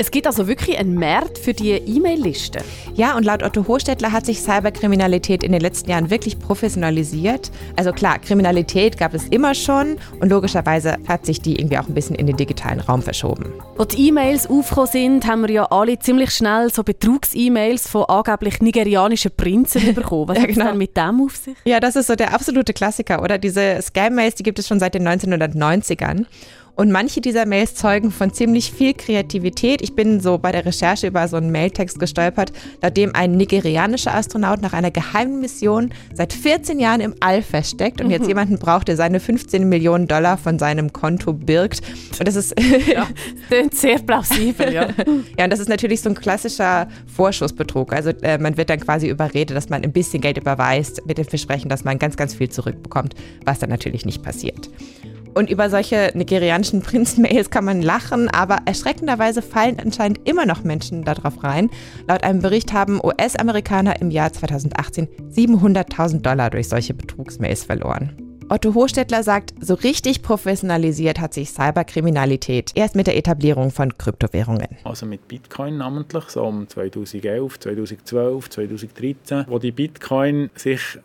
Es 0.02 0.10
gibt 0.10 0.26
also 0.26 0.48
wirklich 0.48 0.76
einen 0.78 0.96
Markt 0.96 1.38
für 1.38 1.54
die 1.54 1.70
E-Mail-Liste. 1.70 2.58
Ja, 2.96 3.16
und 3.16 3.24
laut 3.24 3.44
Otto 3.44 3.68
Hochstädtler 3.68 4.10
hat 4.10 4.26
sich 4.26 4.40
Cyberkriminalität 4.40 5.44
in 5.44 5.52
den 5.52 5.60
letzten 5.60 5.90
Jahren 5.90 6.10
wirklich 6.10 6.40
professionalisiert. 6.40 7.52
Also 7.76 7.92
klar, 7.92 8.18
Kriminalität 8.18 8.98
gab 8.98 9.14
es 9.14 9.28
immer 9.28 9.54
schon 9.54 9.98
und 10.18 10.28
logischerweise 10.28 10.96
hat 11.06 11.24
sich 11.24 11.40
die 11.40 11.54
irgendwie 11.54 11.78
auch 11.78 11.86
ein 11.86 11.94
bisschen 11.94 12.16
in 12.16 12.26
den 12.26 12.36
digitalen 12.36 12.80
Raum 12.80 13.00
verschoben. 13.00 13.52
Als 13.78 13.94
die 13.94 14.08
E-Mails 14.08 14.50
aufgekommen 14.50 14.90
sind, 14.90 15.26
haben 15.28 15.42
wir 15.42 15.50
ja 15.54 15.64
alle 15.66 15.96
ziemlich 16.00 16.32
schnell 16.32 16.68
so 16.72 16.82
Betrugs-E-Mails 16.82 17.86
von 17.86 18.06
angeblich 18.06 18.60
nigerianischen 18.60 19.30
Prinzen 19.36 19.94
bekommen. 19.94 20.30
Was 20.30 20.38
ja, 20.38 20.46
genau. 20.46 20.64
hat 20.64 20.74
mit 20.74 20.96
dem 20.96 21.24
auf 21.24 21.36
sich? 21.36 21.54
Ja, 21.64 21.78
das 21.78 21.94
ist 21.94 22.08
so 22.08 22.16
der 22.16 22.34
absolute 22.34 22.72
Klassiker, 22.72 23.22
oder? 23.22 23.38
Diese 23.38 23.78
Scam-Mails, 23.80 24.34
die 24.34 24.42
gibt 24.42 24.58
es 24.58 24.66
schon 24.66 24.80
seit 24.80 24.94
den 24.94 25.06
1990ern. 25.06 26.26
Und 26.74 26.90
manche 26.90 27.20
dieser 27.20 27.44
Mails 27.44 27.74
zeugen 27.74 28.10
von 28.10 28.32
ziemlich 28.32 28.72
viel 28.72 28.94
Kreativität. 28.94 29.82
Ich 29.82 29.94
bin 29.94 30.20
so 30.20 30.38
bei 30.38 30.52
der 30.52 30.64
Recherche 30.64 31.06
über 31.06 31.28
so 31.28 31.36
einen 31.36 31.52
Mailtext 31.52 31.98
gestolpert, 31.98 32.52
laut 32.80 32.98
ein 33.14 33.36
nigerianischer 33.36 34.14
Astronaut 34.14 34.62
nach 34.62 34.72
einer 34.72 34.90
geheimen 34.90 35.40
Mission 35.40 35.92
seit 36.14 36.32
14 36.32 36.78
Jahren 36.78 37.00
im 37.00 37.14
All 37.20 37.42
feststeckt 37.42 38.00
und 38.00 38.06
mhm. 38.06 38.12
jetzt 38.12 38.26
jemanden 38.26 38.58
braucht, 38.58 38.88
der 38.88 38.96
seine 38.96 39.20
15 39.20 39.68
Millionen 39.68 40.08
Dollar 40.08 40.38
von 40.38 40.58
seinem 40.58 40.92
Konto 40.92 41.32
birgt. 41.32 41.82
Und 42.18 42.26
das 42.26 42.36
ist 42.36 42.54
ja, 42.92 43.06
sehr 43.72 43.98
plausibel, 43.98 44.72
ja. 44.72 44.88
ja, 45.38 45.44
und 45.44 45.50
das 45.50 45.60
ist 45.60 45.68
natürlich 45.68 46.00
so 46.00 46.08
ein 46.08 46.14
klassischer 46.14 46.88
Vorschussbetrug. 47.06 47.92
Also 47.92 48.10
äh, 48.22 48.38
man 48.38 48.56
wird 48.56 48.70
dann 48.70 48.80
quasi 48.80 49.08
überredet, 49.08 49.56
dass 49.56 49.68
man 49.68 49.82
ein 49.82 49.92
bisschen 49.92 50.20
Geld 50.20 50.38
überweist 50.38 51.06
mit 51.06 51.18
dem 51.18 51.26
Versprechen, 51.26 51.68
dass 51.68 51.84
man 51.84 51.98
ganz, 51.98 52.16
ganz 52.16 52.34
viel 52.34 52.48
zurückbekommt, 52.48 53.14
was 53.44 53.58
dann 53.58 53.70
natürlich 53.70 54.06
nicht 54.06 54.22
passiert. 54.22 54.70
Und 55.34 55.50
über 55.50 55.70
solche 55.70 56.10
nigerianischen 56.14 56.82
Prinzen-Mails 56.82 57.50
kann 57.50 57.64
man 57.64 57.82
lachen, 57.82 58.28
aber 58.28 58.58
erschreckenderweise 58.66 59.42
fallen 59.42 59.78
anscheinend 59.80 60.28
immer 60.28 60.46
noch 60.46 60.64
Menschen 60.64 61.04
darauf 61.04 61.42
rein. 61.42 61.70
Laut 62.08 62.22
einem 62.24 62.40
Bericht 62.40 62.72
haben 62.72 63.00
US-Amerikaner 63.02 64.00
im 64.00 64.10
Jahr 64.10 64.32
2018 64.32 65.08
700.000 65.30 66.20
Dollar 66.20 66.50
durch 66.50 66.68
solche 66.68 66.94
Betrugsmails 66.94 67.64
verloren. 67.64 68.16
Otto 68.52 68.74
Hochstädtler 68.74 69.22
sagt, 69.22 69.54
so 69.60 69.72
richtig 69.72 70.20
professionalisiert 70.20 71.18
hat 71.20 71.32
sich 71.32 71.48
Cyberkriminalität 71.50 72.72
erst 72.74 72.94
mit 72.94 73.06
der 73.06 73.16
Etablierung 73.16 73.70
von 73.70 73.96
Kryptowährungen. 73.96 74.68
Also 74.84 75.06
mit 75.06 75.26
Bitcoin 75.26 75.78
namentlich, 75.78 76.24
so 76.24 76.42
um 76.44 76.68
2011, 76.68 77.60
2012, 77.60 78.50
2013, 78.50 79.44
wo 79.48 79.58
die 79.58 79.72
Bitcoin 79.72 80.50
sich 80.54 80.98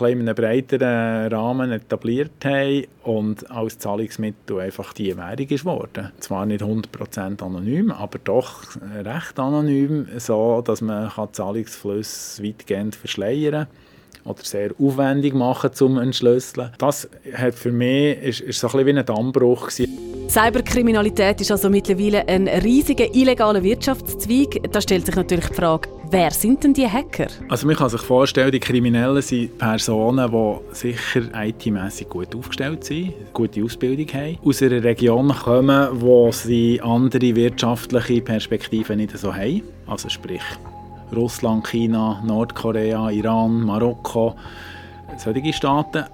ein 0.00 0.12
in 0.12 0.28
einem 0.28 0.34
breiteren 0.34 1.32
Rahmen 1.32 1.72
etabliert 1.72 2.44
haben 2.44 2.84
und 3.02 3.50
als 3.50 3.78
Zahlungsmittel 3.78 4.60
einfach 4.60 4.92
die 4.92 5.16
Währung 5.16 5.48
ist 5.48 5.62
geworden. 5.62 6.12
Zwar 6.20 6.46
nicht 6.46 6.62
100% 6.62 7.42
anonym, 7.42 7.90
aber 7.90 8.18
doch 8.22 8.62
recht 9.04 9.38
anonym, 9.38 10.08
so 10.18 10.62
dass 10.62 10.80
man 10.80 11.10
Zahlungsflüsse 11.32 12.42
weitgehend 12.42 12.94
verschleiern 12.96 13.66
kann 13.66 14.32
oder 14.32 14.42
sehr 14.42 14.70
aufwendig 14.78 15.34
machen 15.34 15.72
zum 15.72 15.98
Entschlüsseln. 15.98 16.70
Das 16.78 17.08
hat 17.34 17.54
für 17.54 17.72
mich 17.72 18.18
ist, 18.22 18.40
ist 18.40 18.60
so 18.60 18.68
ein 18.68 18.72
bisschen 18.72 18.86
wie 18.86 18.98
ein 18.98 19.06
Dammbruch 19.06 19.68
gewesen. 19.68 19.98
Cyberkriminalität 20.28 21.40
ist 21.40 21.50
also 21.50 21.68
mittlerweile 21.68 22.26
ein 22.26 22.48
riesiger 22.48 23.14
illegaler 23.14 23.62
Wirtschaftszweig. 23.62 24.72
Da 24.72 24.80
stellt 24.80 25.04
sich 25.04 25.14
natürlich 25.14 25.48
die 25.48 25.54
Frage, 25.54 25.88
wer 26.12 26.30
sind 26.30 26.62
denn 26.62 26.74
die 26.74 26.88
Hacker? 26.88 27.26
Also 27.48 27.66
man 27.66 27.74
kann 27.74 27.88
sich 27.88 28.00
vorstellen, 28.02 28.52
die 28.52 28.60
Kriminellen 28.60 29.22
sind 29.22 29.56
Personen, 29.58 30.30
die 30.30 30.74
sicher 30.74 31.22
IT-mässig 31.34 32.08
gut 32.08 32.34
aufgestellt 32.36 32.84
sind, 32.84 33.14
gute 33.32 33.64
Ausbildung 33.64 34.06
haben, 34.12 34.38
aus 34.44 34.62
einer 34.62 34.84
Region 34.84 35.28
kommen, 35.28 35.88
wo 36.00 36.30
sie 36.30 36.80
andere 36.82 37.34
wirtschaftliche 37.34 38.20
Perspektiven 38.20 38.98
nicht 38.98 39.16
so 39.16 39.34
haben. 39.34 39.62
Also 39.86 40.08
sprich 40.08 40.42
Russland, 41.14 41.66
China, 41.66 42.22
Nordkorea, 42.24 43.10
Iran, 43.10 43.62
Marokko, 43.62 44.34
solche 45.16 45.52
Staaten. 45.52 46.04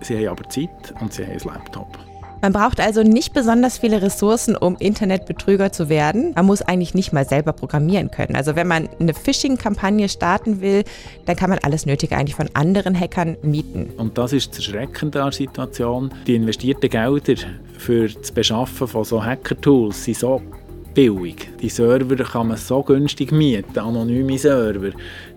Sie 0.00 0.16
haben 0.18 0.28
aber 0.28 0.48
Zeit 0.48 0.94
und 1.00 1.12
sie 1.12 1.24
haben 1.24 1.32
ein 1.32 1.40
Laptop. 1.44 2.05
Man 2.46 2.52
braucht 2.52 2.78
also 2.78 3.02
nicht 3.02 3.34
besonders 3.34 3.78
viele 3.78 4.02
Ressourcen, 4.02 4.56
um 4.56 4.76
Internetbetrüger 4.76 5.72
zu 5.72 5.88
werden. 5.88 6.30
Man 6.36 6.46
muss 6.46 6.62
eigentlich 6.62 6.94
nicht 6.94 7.12
mal 7.12 7.26
selber 7.26 7.52
programmieren 7.52 8.12
können. 8.12 8.36
Also 8.36 8.54
wenn 8.54 8.68
man 8.68 8.88
eine 9.00 9.14
Phishing-Kampagne 9.14 10.08
starten 10.08 10.60
will, 10.60 10.84
dann 11.24 11.34
kann 11.34 11.50
man 11.50 11.58
alles 11.64 11.86
Nötige 11.86 12.16
eigentlich 12.16 12.36
von 12.36 12.48
anderen 12.52 12.94
Hackern 12.94 13.36
mieten. 13.42 13.90
Und 13.96 14.16
das 14.16 14.32
ist 14.32 14.50
das 14.50 14.58
Erschreckende 14.58 15.18
der 15.18 15.32
Situation. 15.32 16.14
Die 16.28 16.36
investierten 16.36 16.88
Gelder 16.88 17.34
für 17.78 18.06
das 18.06 18.30
Beschaffen 18.30 18.86
von 18.86 19.02
so 19.02 19.24
Hacker-Tools 19.24 20.04
sind 20.04 20.16
so 20.16 20.40
billig. 20.96 21.50
Die 21.60 21.68
Server 21.68 22.16
kann 22.16 22.48
man 22.48 22.56
so 22.56 22.82
günstig 22.82 23.30
mieten, 23.30 23.78
anonyme 23.78 24.38
Server. 24.38 24.92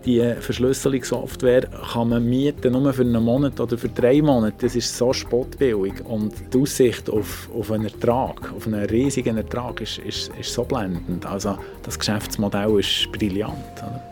Die 0.05 0.33
Verschlüsselungssoftware 0.39 1.67
kann 1.93 2.09
man 2.09 2.27
mieten, 2.27 2.71
nur 2.71 2.93
für 2.93 3.01
einen 3.01 3.21
Monat 3.21 3.59
oder 3.59 3.77
für 3.77 3.89
drei 3.89 4.21
Monate. 4.21 4.55
Das 4.61 4.75
ist 4.77 4.97
so 4.97 5.11
spottbillig. 5.11 5.93
Und 6.05 6.33
die 6.53 6.61
Aussicht 6.61 7.09
auf, 7.09 7.49
auf 7.53 7.71
einen 7.71 7.85
Ertrag, 7.85 8.53
auf 8.55 8.65
einen 8.65 8.85
riesigen 8.85 9.35
Ertrag, 9.35 9.81
ist, 9.81 9.97
ist, 9.99 10.31
ist 10.39 10.53
so 10.53 10.63
blendend. 10.63 11.25
Also 11.25 11.57
das 11.83 11.99
Geschäftsmodell 11.99 12.79
ist 12.79 13.11
brillant. 13.11 13.53
Oder? 13.77 14.08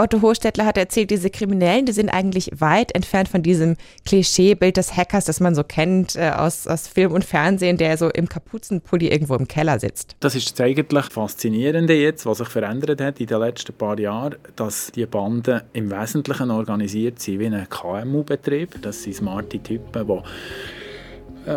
Otto 0.00 0.22
Hochstädtler 0.22 0.64
hat 0.64 0.78
erzählt, 0.78 1.10
diese 1.10 1.28
Kriminellen, 1.28 1.84
die 1.84 1.92
sind 1.92 2.08
eigentlich 2.08 2.50
weit 2.58 2.94
entfernt 2.94 3.28
von 3.28 3.42
diesem 3.42 3.76
Klischeebild 4.06 4.78
des 4.78 4.96
Hackers, 4.96 5.26
das 5.26 5.40
man 5.40 5.54
so 5.54 5.62
kennt 5.62 6.16
äh, 6.16 6.30
aus, 6.30 6.66
aus 6.66 6.88
Film 6.88 7.12
und 7.12 7.22
Fernsehen, 7.22 7.76
der 7.76 7.98
so 7.98 8.08
im 8.08 8.26
Kapuzenpulli 8.26 9.08
irgendwo 9.08 9.34
im 9.34 9.46
Keller 9.46 9.78
sitzt. 9.78 10.16
Das 10.20 10.34
ist 10.34 10.58
das 10.58 10.60
eigentlich 10.64 11.04
Faszinierende 11.04 11.92
jetzt, 11.92 12.24
was 12.24 12.38
sich 12.38 12.48
verändert 12.48 13.02
hat 13.02 13.20
in 13.20 13.26
den 13.26 13.40
letzten 13.40 13.74
paar 13.74 13.98
Jahren, 13.98 14.36
dass 14.56 14.90
die 14.92 15.04
Banden 15.04 15.60
im 15.74 15.90
Wesentlichen 15.90 16.50
organisiert 16.50 17.20
sind 17.20 17.40
wie 17.40 17.46
ein 17.46 17.68
KMU-Betrieb. 17.68 18.80
Das 18.80 19.02
sind 19.02 19.16
smarte 19.16 19.62
Typen, 19.62 20.06
die 20.06 20.22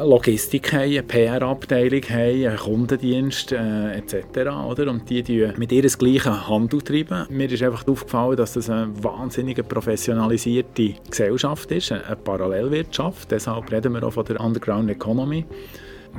Logistik 0.01 0.73
haben, 0.73 0.83
eine 0.83 1.03
PR-Abteilung 1.03 2.01
haben, 2.03 2.47
einen 2.47 2.57
Kundendienst 2.57 3.51
äh, 3.51 3.97
etc. 3.97 4.49
Oder? 4.67 4.89
Und 4.89 5.09
die, 5.09 5.21
die 5.23 5.47
mit 5.57 5.71
ihr 5.71 5.83
das 5.83 5.97
gleiche 5.97 6.47
Handel 6.47 6.81
treiben. 6.81 7.25
Mir 7.29 7.51
ist 7.51 7.61
einfach 7.63 7.87
aufgefallen, 7.87 8.37
dass 8.37 8.53
das 8.53 8.69
eine 8.69 8.91
wahnsinnig 9.03 9.67
professionalisierte 9.67 10.95
Gesellschaft 11.09 11.71
ist, 11.71 11.91
eine 11.91 12.15
Parallelwirtschaft. 12.15 13.31
Deshalb 13.31 13.71
reden 13.71 13.93
wir 13.93 14.03
auch 14.03 14.13
von 14.13 14.25
der 14.25 14.39
Underground 14.39 14.89
Economy. 14.89 15.45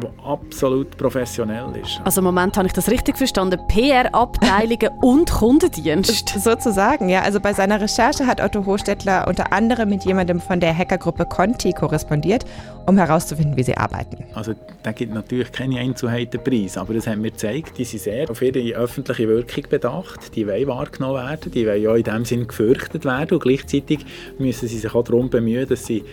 Der 0.03 0.11
absolut 0.25 0.97
professionell 0.97 1.67
ist. 1.83 2.01
Also 2.05 2.21
im 2.21 2.25
Moment 2.25 2.57
habe 2.57 2.67
ich 2.67 2.73
das 2.73 2.91
richtig 2.91 3.17
verstanden. 3.17 3.61
PR-Abteilungen 3.69 4.91
und 5.03 5.31
Kundendienst. 5.31 6.29
Sozusagen, 6.29 7.09
ja. 7.09 7.23
Also 7.23 7.41
bei 7.41 7.53
seiner 7.53 7.81
Recherche 7.81 8.27
hat 8.27 8.41
Otto 8.41 8.67
Hochstädtler 8.67 9.27
unter 9.29 9.53
anderem 9.53 9.89
mit 9.91 10.05
jemandem 10.05 10.41
von 10.41 10.61
der 10.61 10.77
Hackergruppe 10.77 11.27
Conti 11.27 11.73
korrespondiert, 11.73 12.45
um 12.87 12.97
herauszufinden, 12.97 13.57
wie 13.57 13.63
sie 13.63 13.77
arbeiten. 13.77 14.25
Also 14.35 14.55
da 14.83 14.93
gibt 14.93 15.15
natürlich 15.15 15.53
keine 15.53 15.79
Einzelheiten 15.79 16.43
preis, 16.43 16.77
aber 16.77 16.95
das 16.95 17.07
haben 17.07 17.21
mir 17.21 17.31
gezeigt, 17.31 17.79
die 17.79 17.85
sind 17.85 18.03
sehr 18.03 18.31
auf 18.31 18.43
ihre 18.43 18.77
öffentliche 18.77 19.29
Wirkung 19.29 19.65
bedacht, 19.71 20.35
die 20.35 20.47
wollen 20.47 20.67
wahrgenommen 20.67 21.15
werden, 21.15 21.53
die 21.53 21.67
wollen 21.67 21.83
ja 21.83 21.95
in 21.95 22.03
dem 22.03 22.25
Sinn 22.25 22.47
gefürchtet 22.47 23.05
werden 23.05 23.35
und 23.35 23.43
gleichzeitig 23.43 24.05
müssen 24.39 24.69
sie 24.69 24.79
sich 24.79 24.95
auch 24.95 25.05
darum 25.05 25.31
bemühen, 25.31 25.69
dass 25.69 25.87
sie 25.87 26.05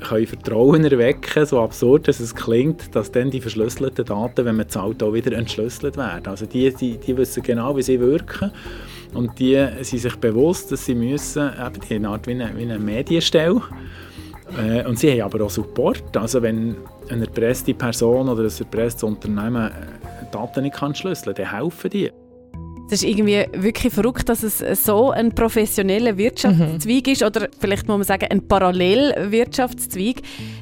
können 0.00 0.26
Vertrauen 0.26 0.84
erwecken, 0.84 1.46
so 1.46 1.60
absurd 1.60 2.08
dass 2.08 2.20
es 2.20 2.34
klingt, 2.34 2.94
dass 2.94 3.10
dann 3.12 3.30
die 3.30 3.40
verschlüsselten 3.40 4.04
Daten, 4.04 4.44
wenn 4.44 4.56
man 4.56 4.68
zahlt, 4.68 5.02
auch 5.02 5.12
wieder 5.12 5.32
entschlüsselt 5.32 5.96
werden. 5.96 6.26
Also 6.26 6.46
die, 6.46 6.72
die, 6.74 6.98
die 6.98 7.16
wissen 7.16 7.42
genau, 7.42 7.76
wie 7.76 7.82
sie 7.82 8.00
wirken 8.00 8.52
und 9.14 9.38
die 9.38 9.66
sind 9.80 10.00
sich 10.00 10.16
bewusst, 10.16 10.72
dass 10.72 10.84
sie 10.84 10.94
müssen, 10.94 11.50
eben 11.50 11.80
die 11.88 11.94
eine 11.94 12.08
Art 12.08 12.26
wie 12.26 12.32
eine, 12.32 12.50
wie 12.56 12.62
eine 12.62 12.78
Medienstelle, 12.78 13.62
äh, 14.56 14.84
und 14.86 14.98
sie 14.98 15.10
haben 15.12 15.32
aber 15.32 15.44
auch 15.44 15.50
Support, 15.50 16.16
also 16.16 16.42
wenn 16.42 16.76
eine 17.10 17.24
erpresste 17.24 17.74
Person 17.74 18.28
oder 18.28 18.44
ein 18.44 18.52
erpresstes 18.58 19.02
Unternehmen 19.02 19.70
Daten 20.30 20.62
nicht 20.62 20.76
kann 20.76 20.94
schlüsseln 20.94 21.34
kann, 21.34 21.44
dann 21.44 21.58
helfen 21.58 21.90
die. 21.90 22.10
Es 22.90 23.02
ist 23.02 23.08
irgendwie 23.08 23.44
wirklich 23.52 23.92
verrückt, 23.92 24.28
dass 24.28 24.42
es 24.42 24.58
so 24.84 25.10
ein 25.10 25.34
professioneller 25.34 26.16
Wirtschaftszweig 26.16 27.06
mhm. 27.06 27.12
ist 27.12 27.22
oder 27.22 27.48
vielleicht 27.58 27.86
muss 27.86 27.98
man 27.98 28.04
sagen 28.04 28.26
ein 28.30 28.48
Parallelwirtschaftszweig. 28.48 30.16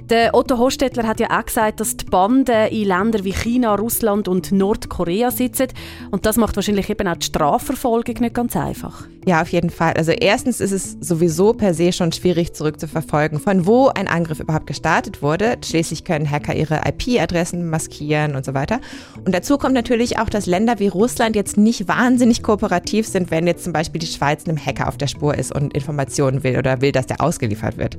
Der 0.09 0.37
Otto 0.37 0.57
Hostetler 0.57 1.03
hat 1.03 1.19
ja 1.19 1.37
auch 1.37 1.45
gesagt, 1.45 1.81
dass 1.81 1.97
die 1.97 2.05
Banden 2.05 2.69
in 2.69 2.87
Ländern 2.87 3.25
wie 3.25 3.33
China, 3.33 3.75
Russland 3.75 4.29
und 4.29 4.53
Nordkorea 4.53 5.33
sitzen 5.33 5.67
und 6.13 6.27
das 6.27 6.37
macht 6.37 6.55
wahrscheinlich 6.55 6.89
eben 6.89 7.09
auch 7.09 7.17
die 7.17 7.27
Strafverfolgung 7.27 8.15
nicht 8.21 8.35
ganz 8.35 8.55
einfach. 8.55 9.09
Ja, 9.27 9.43
auf 9.43 9.49
jeden 9.49 9.71
Fall. 9.71 9.95
Also 9.95 10.13
erstens 10.13 10.61
ist 10.61 10.71
es 10.71 10.97
sowieso 11.01 11.55
per 11.55 11.75
se 11.75 11.93
schon 11.93 12.13
schwierig 12.13 12.55
zurückzuverfolgen, 12.55 13.41
von 13.41 13.67
wo 13.67 13.89
ein 13.89 14.07
Angriff 14.07 14.39
überhaupt 14.39 14.69
gestartet 14.69 15.23
wurde. 15.23 15.57
Schließlich 15.65 16.05
können 16.05 16.31
Hacker 16.31 16.55
ihre 16.55 16.83
IP-Adressen 16.87 17.69
maskieren 17.69 18.37
und 18.37 18.45
so 18.45 18.55
weiter. 18.55 18.81
Und 19.25 19.35
dazu 19.35 19.59
kommt 19.59 19.75
natürlich 19.75 20.21
auch, 20.21 20.29
dass 20.29 20.47
Länder 20.47 20.79
wie 20.79 20.87
Russland 20.87 21.35
jetzt 21.35 21.57
nicht 21.57 21.89
wahnsinnig 21.89 22.45
kooperativ 22.45 23.09
sind, 23.09 23.33
wenn 23.33 23.49
jetzt 23.49 23.65
zum 23.65 23.73
Beispiel 23.73 23.99
die 23.99 24.07
Schweiz 24.07 24.47
einem 24.47 24.65
Hacker 24.65 24.87
auf 24.87 24.99
der 24.99 25.09
Spur 25.09 25.37
ist 25.37 25.53
und 25.53 25.75
Informationen 25.75 26.45
will 26.45 26.57
oder 26.57 26.81
will, 26.81 26.93
dass 26.93 27.07
der 27.07 27.21
ausgeliefert 27.21 27.77
wird. 27.77 27.97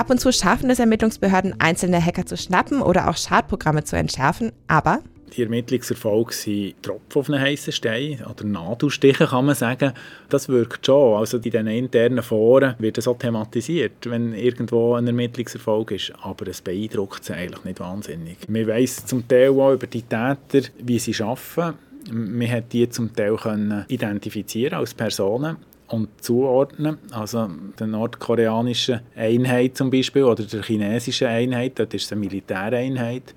Ab 0.00 0.08
und 0.08 0.18
zu 0.18 0.32
schaffen 0.32 0.70
es 0.70 0.78
Ermittlungsbehörden, 0.78 1.60
einzelne 1.60 2.02
Hacker 2.02 2.24
zu 2.24 2.38
schnappen 2.38 2.80
oder 2.80 3.10
auch 3.10 3.18
Schadprogramme 3.18 3.84
zu 3.84 3.96
entschärfen, 3.96 4.50
aber 4.66 5.00
die 5.36 5.42
Ermittlungserfolge 5.42 6.32
sind 6.32 6.82
Tropfen 6.82 7.20
auf 7.20 7.28
einen 7.28 7.38
heißen 7.42 7.70
Stein 7.70 8.24
oder 8.24 8.44
Nadelstiche, 8.46 9.26
kann 9.26 9.44
man 9.44 9.54
sagen. 9.54 9.92
Das 10.30 10.48
wirkt 10.48 10.86
schon. 10.86 11.18
Also 11.18 11.36
in 11.36 11.42
diesen 11.42 11.66
internen 11.66 12.22
Foren 12.22 12.76
wird 12.78 12.96
das 12.96 13.08
auch 13.08 13.18
thematisiert, 13.18 14.08
wenn 14.08 14.32
irgendwo 14.32 14.94
ein 14.94 15.06
Ermittlungserfolg 15.06 15.90
ist. 15.90 16.14
Aber 16.22 16.48
es 16.48 16.62
beeindruckt 16.62 17.22
sie 17.22 17.34
eigentlich 17.34 17.64
nicht 17.64 17.80
wahnsinnig. 17.80 18.38
Man 18.48 18.66
weiss 18.66 19.04
zum 19.04 19.28
Teil 19.28 19.50
auch 19.50 19.74
über 19.74 19.86
die 19.86 20.00
Täter, 20.00 20.70
wie 20.78 20.98
sie 20.98 21.14
arbeiten. 21.22 21.78
Man 22.10 22.50
hat 22.50 22.72
die 22.72 22.88
zum 22.88 23.14
Teil 23.14 23.84
identifizieren 23.88 24.78
als 24.78 24.94
Personen 24.94 25.58
und 25.90 26.08
zuordnen. 26.22 26.98
Also 27.10 27.48
der 27.78 27.86
nordkoreanischen 27.86 29.00
Einheit 29.16 29.76
zum 29.76 29.90
Beispiel 29.90 30.24
oder 30.24 30.44
der 30.44 30.62
chinesischen 30.62 31.28
Einheit, 31.28 31.78
das 31.78 31.88
ist 31.92 32.12
eine 32.12 32.20
Militäreinheit, 32.20 33.34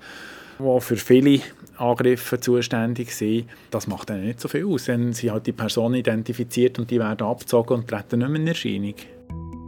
die 0.58 0.80
für 0.80 0.96
viele 0.96 1.40
Angriffe 1.76 2.38
zuständig 2.38 3.14
sind. 3.14 3.46
Das 3.70 3.86
macht 3.86 4.10
dann 4.10 4.24
nicht 4.24 4.40
so 4.40 4.48
viel 4.48 4.66
aus, 4.66 4.88
wenn 4.88 5.12
sie 5.12 5.30
halt 5.30 5.46
die 5.46 5.52
Person 5.52 5.94
identifiziert 5.94 6.78
und 6.78 6.90
die 6.90 7.00
werden 7.00 7.26
abgezogen 7.26 7.78
und 7.78 7.88
treten 7.88 8.20
nicht 8.20 8.28
mehr 8.28 8.40
in 8.40 8.48
Erscheinung. 8.48 8.94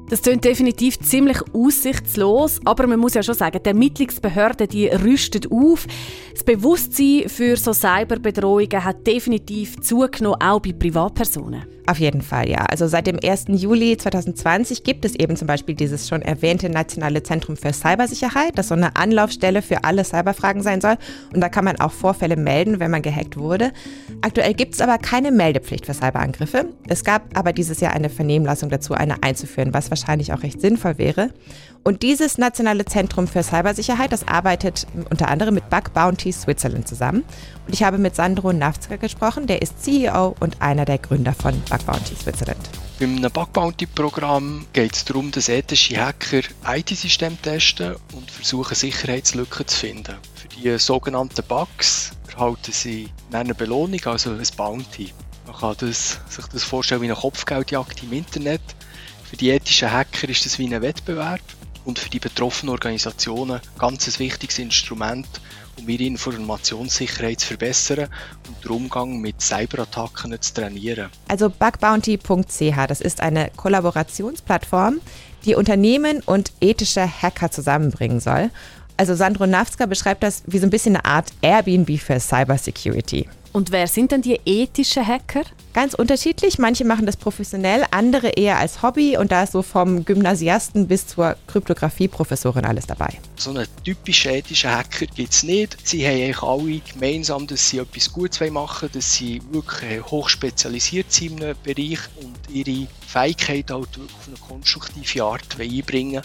Das 0.09 0.23
klingt 0.23 0.45
definitiv 0.45 1.00
ziemlich 1.00 1.38
aussichtslos, 1.52 2.61
aber 2.64 2.87
man 2.87 3.00
muss 3.00 3.14
ja 3.14 3.25
schon 3.25 3.35
sagen, 3.35 3.59
die 3.61 3.69
Ermittlungsbehörden 3.69 4.69
die 4.69 4.87
rüsten 4.87 5.50
auf. 5.50 5.84
Das 6.32 6.45
Bewusstsein 6.45 7.28
für 7.28 7.56
so 7.56 7.73
Cyberbedrohungen 7.73 8.84
hat 8.84 9.04
definitiv 9.04 9.80
zugenommen, 9.80 10.41
auch 10.41 10.60
bei 10.60 10.73
Privatpersonen. 10.73 11.75
Auf 11.88 12.00
jeden 12.00 12.20
Fall, 12.20 12.49
ja. 12.49 12.66
Also 12.66 12.88
seit 12.88 13.06
dem 13.06 13.18
1. 13.22 13.44
Juli 13.49 13.96
2020 13.96 14.82
gibt 14.82 15.04
es 15.04 15.14
eben 15.14 15.36
zum 15.36 15.46
Beispiel 15.46 15.76
dieses 15.76 16.08
schon 16.08 16.20
erwähnte 16.20 16.68
Nationale 16.68 17.22
Zentrum 17.22 17.56
für 17.56 17.72
Cybersicherheit, 17.72 18.58
das 18.58 18.68
so 18.68 18.75
eine 18.75 18.96
Anlaufstelle 18.96 19.62
für 19.62 19.84
alle 19.84 20.04
Cyberfragen 20.04 20.62
sein 20.62 20.80
soll. 20.80 20.96
Und 21.32 21.40
da 21.40 21.49
kann 21.49 21.64
man 21.64 21.78
auch 21.78 21.92
Vorfälle 21.92 22.36
melden, 22.36 22.80
wenn 22.80 22.90
man 22.90 23.02
gehackt 23.02 23.36
wurde. 23.36 23.72
Aktuell 24.20 24.54
gibt 24.54 24.75
es 24.75 24.80
aber 24.80 24.99
keine 24.99 25.30
Meldepflicht 25.30 25.86
für 25.86 25.94
Cyberangriffe. 25.94 26.70
Es 26.88 27.04
gab 27.04 27.38
aber 27.38 27.52
dieses 27.52 27.78
Jahr 27.78 27.92
eine 27.92 28.10
Vernehmlassung 28.10 28.68
dazu, 28.68 28.94
eine 28.94 29.22
einzuführen, 29.22 29.72
was 29.72 29.88
wahrscheinlich 29.90 30.32
auch 30.32 30.42
recht 30.42 30.60
sinnvoll 30.60 30.99
wäre. 30.99 31.30
Und 31.86 32.02
dieses 32.02 32.36
Nationale 32.36 32.84
Zentrum 32.84 33.28
für 33.28 33.44
Cybersicherheit, 33.44 34.10
das 34.10 34.26
arbeitet 34.26 34.88
unter 35.08 35.28
anderem 35.28 35.54
mit 35.54 35.70
Bug 35.70 35.94
Bounty 35.94 36.32
Switzerland 36.32 36.88
zusammen. 36.88 37.22
Und 37.64 37.75
ich 37.75 37.84
habe 37.84 37.96
mit 37.96 38.16
Sandro 38.16 38.52
Nafzger 38.52 38.99
gesprochen, 38.99 39.46
der 39.46 39.62
ist 39.62 39.84
CEO 39.84 40.34
und 40.40 40.60
einer 40.60 40.84
der 40.84 40.99
Gründer 40.99 41.32
von 41.32 41.54
Bug 41.70 41.86
Bounty 41.86 42.16
Switzerland. 42.16 42.58
Beim 42.99 43.20
Bug 43.20 43.52
Bounty 43.52 43.86
Programm 43.86 44.66
geht 44.72 44.96
es 44.96 45.04
darum, 45.04 45.30
dass 45.30 45.49
ethische 45.49 46.04
Hacker 46.04 46.40
IT-Systeme 46.66 47.36
testen 47.40 47.94
und 48.14 48.32
versuchen, 48.32 48.75
Sicherheitslücken 48.75 49.68
zu 49.68 49.76
finden. 49.78 50.16
Für 50.34 50.49
die 50.49 50.76
sogenannten 50.80 51.44
Bugs 51.46 52.10
erhalten 52.34 52.72
sie 52.72 53.10
eine 53.30 53.54
Belohnung, 53.54 54.00
also 54.06 54.30
ein 54.30 54.42
Bounty. 54.56 55.12
Man 55.46 55.54
kann 55.54 55.76
das, 55.78 56.18
sich 56.30 56.46
das 56.52 56.64
vorstellen 56.64 57.02
wie 57.02 57.06
eine 57.06 57.14
Kopfgeldjagd 57.14 58.02
im 58.02 58.12
Internet. 58.12 58.62
Für 59.22 59.36
die 59.36 59.50
ethischen 59.50 59.92
Hacker 59.92 60.28
ist 60.28 60.46
das 60.46 60.58
wie 60.58 60.66
ein 60.72 60.82
Wettbewerb 60.82 61.40
und 61.86 61.99
für 61.99 62.10
die 62.10 62.18
betroffenen 62.18 62.72
Organisationen 62.72 63.60
ganz 63.78 64.06
ein 64.06 64.18
wichtiges 64.18 64.58
Instrument, 64.58 65.26
um 65.78 65.88
ihre 65.88 66.02
Informationssicherheit 66.02 67.40
zu 67.40 67.46
verbessern 67.46 68.08
und 68.49 68.64
den 68.64 68.70
Umgang 68.70 69.20
mit 69.20 69.40
Cyberattacken 69.40 70.40
zu 70.40 70.54
trainieren. 70.54 71.10
Also 71.28 71.49
bugbounty.ch, 71.49 72.86
das 72.88 73.00
ist 73.00 73.20
eine 73.20 73.50
Kollaborationsplattform, 73.56 75.00
die 75.44 75.54
Unternehmen 75.54 76.22
und 76.26 76.52
ethische 76.60 77.06
Hacker 77.06 77.50
zusammenbringen 77.50 78.20
soll. 78.20 78.50
Also 78.97 79.15
Sandro 79.15 79.47
Navska 79.47 79.87
beschreibt 79.87 80.23
das 80.23 80.43
wie 80.47 80.59
so 80.59 80.67
ein 80.67 80.71
bisschen 80.71 80.97
eine 80.97 81.04
Art 81.04 81.28
Airbnb 81.43 81.99
für 81.99 82.19
Cybersecurity. 82.19 83.28
Und 83.56 83.73
wer 83.73 83.87
sind 83.87 84.13
denn 84.13 84.21
die 84.21 84.39
ethischen 84.45 85.06
Hacker? 85.06 85.41
Ganz 85.73 85.95
unterschiedlich. 85.95 86.59
Manche 86.59 86.85
machen 86.85 87.06
das 87.06 87.17
professionell, 87.17 87.87
andere 87.91 88.28
eher 88.28 88.59
als 88.59 88.82
Hobby 88.82 89.17
und 89.17 89.32
da 89.32 89.45
ist 89.45 89.52
so 89.52 89.63
vom 89.63 90.04
Gymnasiasten 90.04 90.87
bis 90.87 91.06
zur 91.06 91.37
Kryptographie-Professorin 91.47 92.67
alles 92.67 92.87
dabei. 92.87 93.15
So 93.37 93.50
einen 93.50 93.67
typischen 93.82 94.32
ethischen 94.32 94.71
Hacker 94.71 95.06
gibt 95.06 95.32
es 95.32 95.43
nicht. 95.43 95.78
Sie 95.85 96.06
haben 96.06 96.17
eigentlich 96.17 96.43
alle 96.43 96.80
gemeinsam, 96.93 97.47
dass 97.47 97.67
sie 97.71 97.78
etwas 97.78 98.13
Gutes 98.13 98.41
machen 98.50 98.82
wollen, 98.82 98.93
dass 98.93 99.15
sie 99.15 99.41
wirklich 99.50 100.02
hoch 100.04 100.28
spezialisiert 100.28 101.11
sind 101.11 101.39
in 101.41 101.45
einem 101.45 101.56
Bereich 101.63 102.00
und 102.21 102.37
ihre 102.54 102.87
Fähigkeit 103.06 103.71
halt 103.71 103.89
auf 103.99 104.26
eine 104.26 104.37
konstruktive 104.47 105.25
Art 105.25 105.59
einbringen 105.59 106.21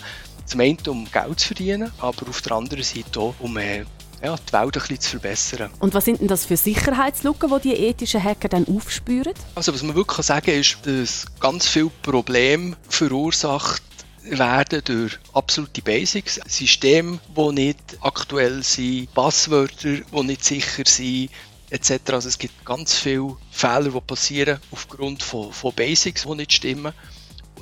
Zum 0.51 0.59
einen 0.59 0.77
um 0.87 1.09
Geld 1.09 1.39
zu 1.39 1.47
verdienen, 1.47 1.93
aber 1.99 2.27
auf 2.27 2.41
der 2.41 2.51
anderen 2.51 2.83
Seite 2.83 3.21
auch 3.21 3.33
um 3.39 3.55
äh, 3.55 3.85
ja, 4.21 4.35
die 4.35 4.51
Welt 4.51 4.65
ein 4.65 4.71
bisschen 4.71 4.99
zu 4.99 5.09
verbessern. 5.11 5.71
Und 5.79 5.93
was 5.93 6.03
sind 6.03 6.19
denn 6.19 6.27
das 6.27 6.43
für 6.43 6.57
Sicherheitslücken, 6.57 7.49
die 7.49 7.69
die 7.69 7.75
ethischen 7.75 8.21
Hacker 8.21 8.49
dann 8.49 8.67
aufspüren? 8.67 9.33
Also 9.55 9.73
was 9.73 9.81
man 9.81 9.95
wirklich 9.95 10.27
sagen 10.27 10.47
kann, 10.47 10.55
ist, 10.55 10.77
dass 10.83 11.25
ganz 11.39 11.69
viele 11.69 11.89
Probleme 12.01 12.75
verursacht 12.89 13.81
werden 14.23 14.81
durch 14.83 15.17
absolute 15.31 15.81
Basics. 15.81 16.41
Systeme, 16.45 17.21
die 17.33 17.51
nicht 17.53 17.79
aktuell 18.01 18.61
sind, 18.61 19.13
Passwörter, 19.13 19.99
die 19.99 20.23
nicht 20.23 20.43
sicher 20.43 20.83
sind, 20.85 21.29
etc. 21.69 21.93
Also 22.11 22.27
es 22.27 22.37
gibt 22.37 22.65
ganz 22.65 22.95
viele 22.95 23.37
Fehler, 23.51 23.89
die 23.89 24.01
passieren 24.01 24.59
aufgrund 24.71 25.23
von, 25.23 25.53
von 25.53 25.73
Basics, 25.73 26.23
die 26.23 26.35
nicht 26.35 26.51
stimmen. 26.51 26.91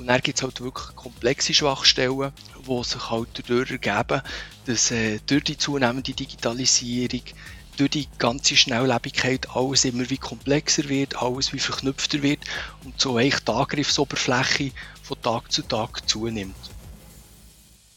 Und 0.00 0.06
dann 0.06 0.22
gibt 0.22 0.38
es 0.38 0.42
halt 0.42 0.62
wirklich 0.62 0.96
komplexe 0.96 1.52
Schwachstellen, 1.52 2.32
die 2.66 2.84
sich 2.84 3.10
halt 3.10 3.28
dadurch 3.36 3.70
ergeben, 3.70 4.22
dass 4.64 4.90
äh, 4.90 5.18
durch 5.26 5.44
die 5.44 5.58
zunehmende 5.58 6.14
Digitalisierung, 6.14 7.20
durch 7.76 7.90
die 7.90 8.08
ganze 8.18 8.56
Schnelllebigkeit 8.56 9.54
alles 9.54 9.84
immer 9.84 10.08
wie 10.08 10.16
komplexer 10.16 10.88
wird, 10.88 11.20
alles 11.20 11.52
wie 11.52 11.58
verknüpfter 11.58 12.22
wird 12.22 12.40
und 12.82 12.98
so 12.98 13.18
eigentlich 13.18 13.44
die 13.44 13.52
Angriffsoberfläche 13.52 14.70
von 15.02 15.20
Tag 15.20 15.52
zu 15.52 15.60
Tag 15.60 16.08
zunimmt. 16.08 16.56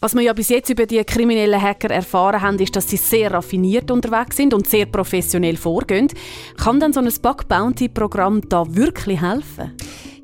Was 0.01 0.13
wir 0.13 0.21
ja 0.21 0.33
bis 0.33 0.49
jetzt 0.49 0.69
über 0.69 0.85
die 0.85 1.01
kriminellen 1.05 1.61
Hacker 1.61 1.89
erfahren 1.89 2.41
haben, 2.41 2.59
ist, 2.59 2.75
dass 2.75 2.89
sie 2.89 2.97
sehr 2.97 3.31
raffiniert 3.31 3.89
unterwegs 3.89 4.35
sind 4.35 4.53
und 4.53 4.67
sehr 4.67 4.87
professionell 4.87 5.55
vorgehen. 5.55 6.09
Kann 6.57 6.81
dann 6.81 6.91
so 6.91 6.99
ein 6.99 7.09
Bug 7.21 7.47
Bounty 7.47 7.87
Programm 7.87 8.41
da 8.49 8.65
wirklich 8.75 9.21
helfen? 9.21 9.71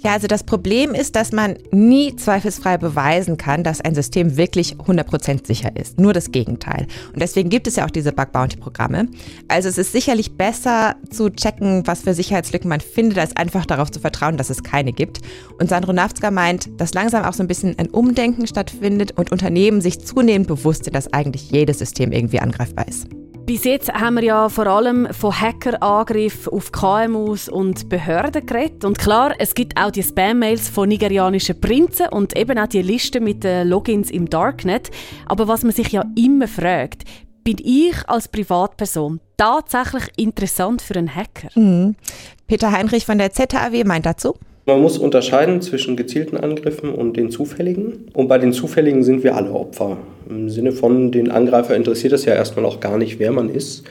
Ja, 0.02 0.14
also 0.14 0.28
das 0.28 0.44
Problem 0.44 0.94
ist, 0.94 1.18
dass 1.18 1.34
man 1.34 1.58
nie 1.72 2.16
zweifelsfrei 2.16 2.78
beweisen 2.78 3.36
kann, 3.36 3.66
dass 3.66 3.82
ein 3.82 3.96
System 3.96 4.38
wirklich 4.38 4.76
100% 4.78 5.46
sicher 5.46 5.76
ist. 5.76 6.00
Nur 6.00 6.14
das 6.14 6.32
Gegenteil. 6.32 6.88
Und 7.14 7.22
deswegen 7.22 7.50
gibt 7.50 7.68
es 7.68 7.76
ja 7.76 7.86
auch 7.86 7.90
diese 7.90 8.14
Bug 8.14 8.32
Bounty 8.32 8.56
Programme. 8.56 9.10
Also 9.50 9.68
es 9.68 9.78
ist 9.78 9.92
sicherlich 9.92 10.38
besser 10.38 10.96
zu 11.10 11.30
checken, 11.30 11.86
was 11.86 12.04
für 12.04 12.14
Sicherheitslücken 12.14 12.70
man 12.70 12.80
findet, 12.80 13.18
als 13.18 13.36
einfach 13.36 13.66
darauf 13.66 13.92
zu 13.92 14.00
vertrauen, 14.00 14.38
dass 14.38 14.50
es 14.50 14.64
keine 14.64 14.94
gibt. 14.94 15.20
Und 15.60 15.70
Sandro 15.70 15.92
Nafzger 15.92 16.32
meint, 16.32 16.70
dass 16.80 16.94
langsam 16.94 17.26
auch 17.26 17.34
so 17.34 17.44
ein 17.44 17.48
bisschen 17.48 17.78
ein 17.78 17.90
Umdenken 17.90 18.48
stattfindet 18.48 19.12
und 19.18 19.34
Unternehmen 19.34 19.82
sich 19.82 20.00
zunehmend 20.00 20.48
bewusst 20.48 20.86
sind, 20.86 20.96
dass 20.96 21.12
eigentlich 21.12 21.52
jedes 21.52 21.80
System 21.80 22.14
irgendwie 22.14 22.40
angreifbar 22.40 22.88
ist. 22.88 23.08
Bis 23.50 23.64
jetzt 23.64 23.92
haben 23.92 24.18
wir 24.18 24.24
ja 24.26 24.48
vor 24.48 24.68
allem 24.68 25.12
von 25.12 25.42
Hackerangriffen 25.42 26.54
auf 26.54 26.72
KMUs 26.72 27.50
und 27.50 27.90
Behörden 27.90 28.46
geredet. 28.46 28.86
Und 28.86 29.00
klar, 29.00 29.34
es 29.40 29.56
gibt 29.56 29.76
auch 29.76 29.90
die 29.90 30.04
Spam-Mails 30.04 30.70
von 30.70 30.88
nigerianischen 30.88 31.60
Prinzen 31.60 32.10
und 32.10 32.38
eben 32.38 32.60
auch 32.60 32.68
die 32.68 32.84
Liste 32.84 33.20
mit 33.20 33.44
den 33.44 33.68
Logins 33.68 34.12
im 34.12 34.30
Darknet. 34.30 34.92
Aber 35.26 35.48
was 35.48 35.64
man 35.64 35.72
sich 35.72 35.92
ja 35.92 36.06
immer 36.16 36.48
fragt, 36.48 37.06
bin 37.44 37.58
ich 37.58 37.96
als 38.08 38.28
Privatperson 38.28 39.20
tatsächlich 39.36 40.04
interessant 40.18 40.84
für 40.84 40.94
einen 40.94 41.16
Hacker? 41.16 41.50
Mhm. 41.56 41.96
Peter 42.46 42.72
Heinrich 42.72 43.08
von 43.08 43.18
der 43.18 43.32
ZHAW 43.32 43.84
meint 43.84 44.06
dazu. 44.06 44.36
Man 44.70 44.84
muss 44.84 45.00
unterscheiden 45.00 45.64
zwischen 45.64 45.96
gezielten 45.96 46.38
Angriffen 46.38 46.94
und 46.94 47.18
den 47.18 47.32
zufälligen. 47.32 48.06
Und 48.14 48.28
bei 48.28 48.38
den 48.38 48.54
zufälligen 48.54 49.02
sind 49.02 49.24
wir 49.24 49.36
alle 49.36 49.52
Opfer. 49.52 49.98
Im 50.30 50.52
Sinne 50.52 50.74
von, 50.74 51.12
den 51.12 51.32
Angreifer 51.32 51.76
interessiert 51.76 52.14
es 52.14 52.26
ja 52.26 52.36
erstmal 52.36 52.66
auch 52.66 52.80
gar 52.80 53.00
nicht, 53.00 53.18
wer 53.18 53.32
man 53.32 53.50
ist. 53.50 53.86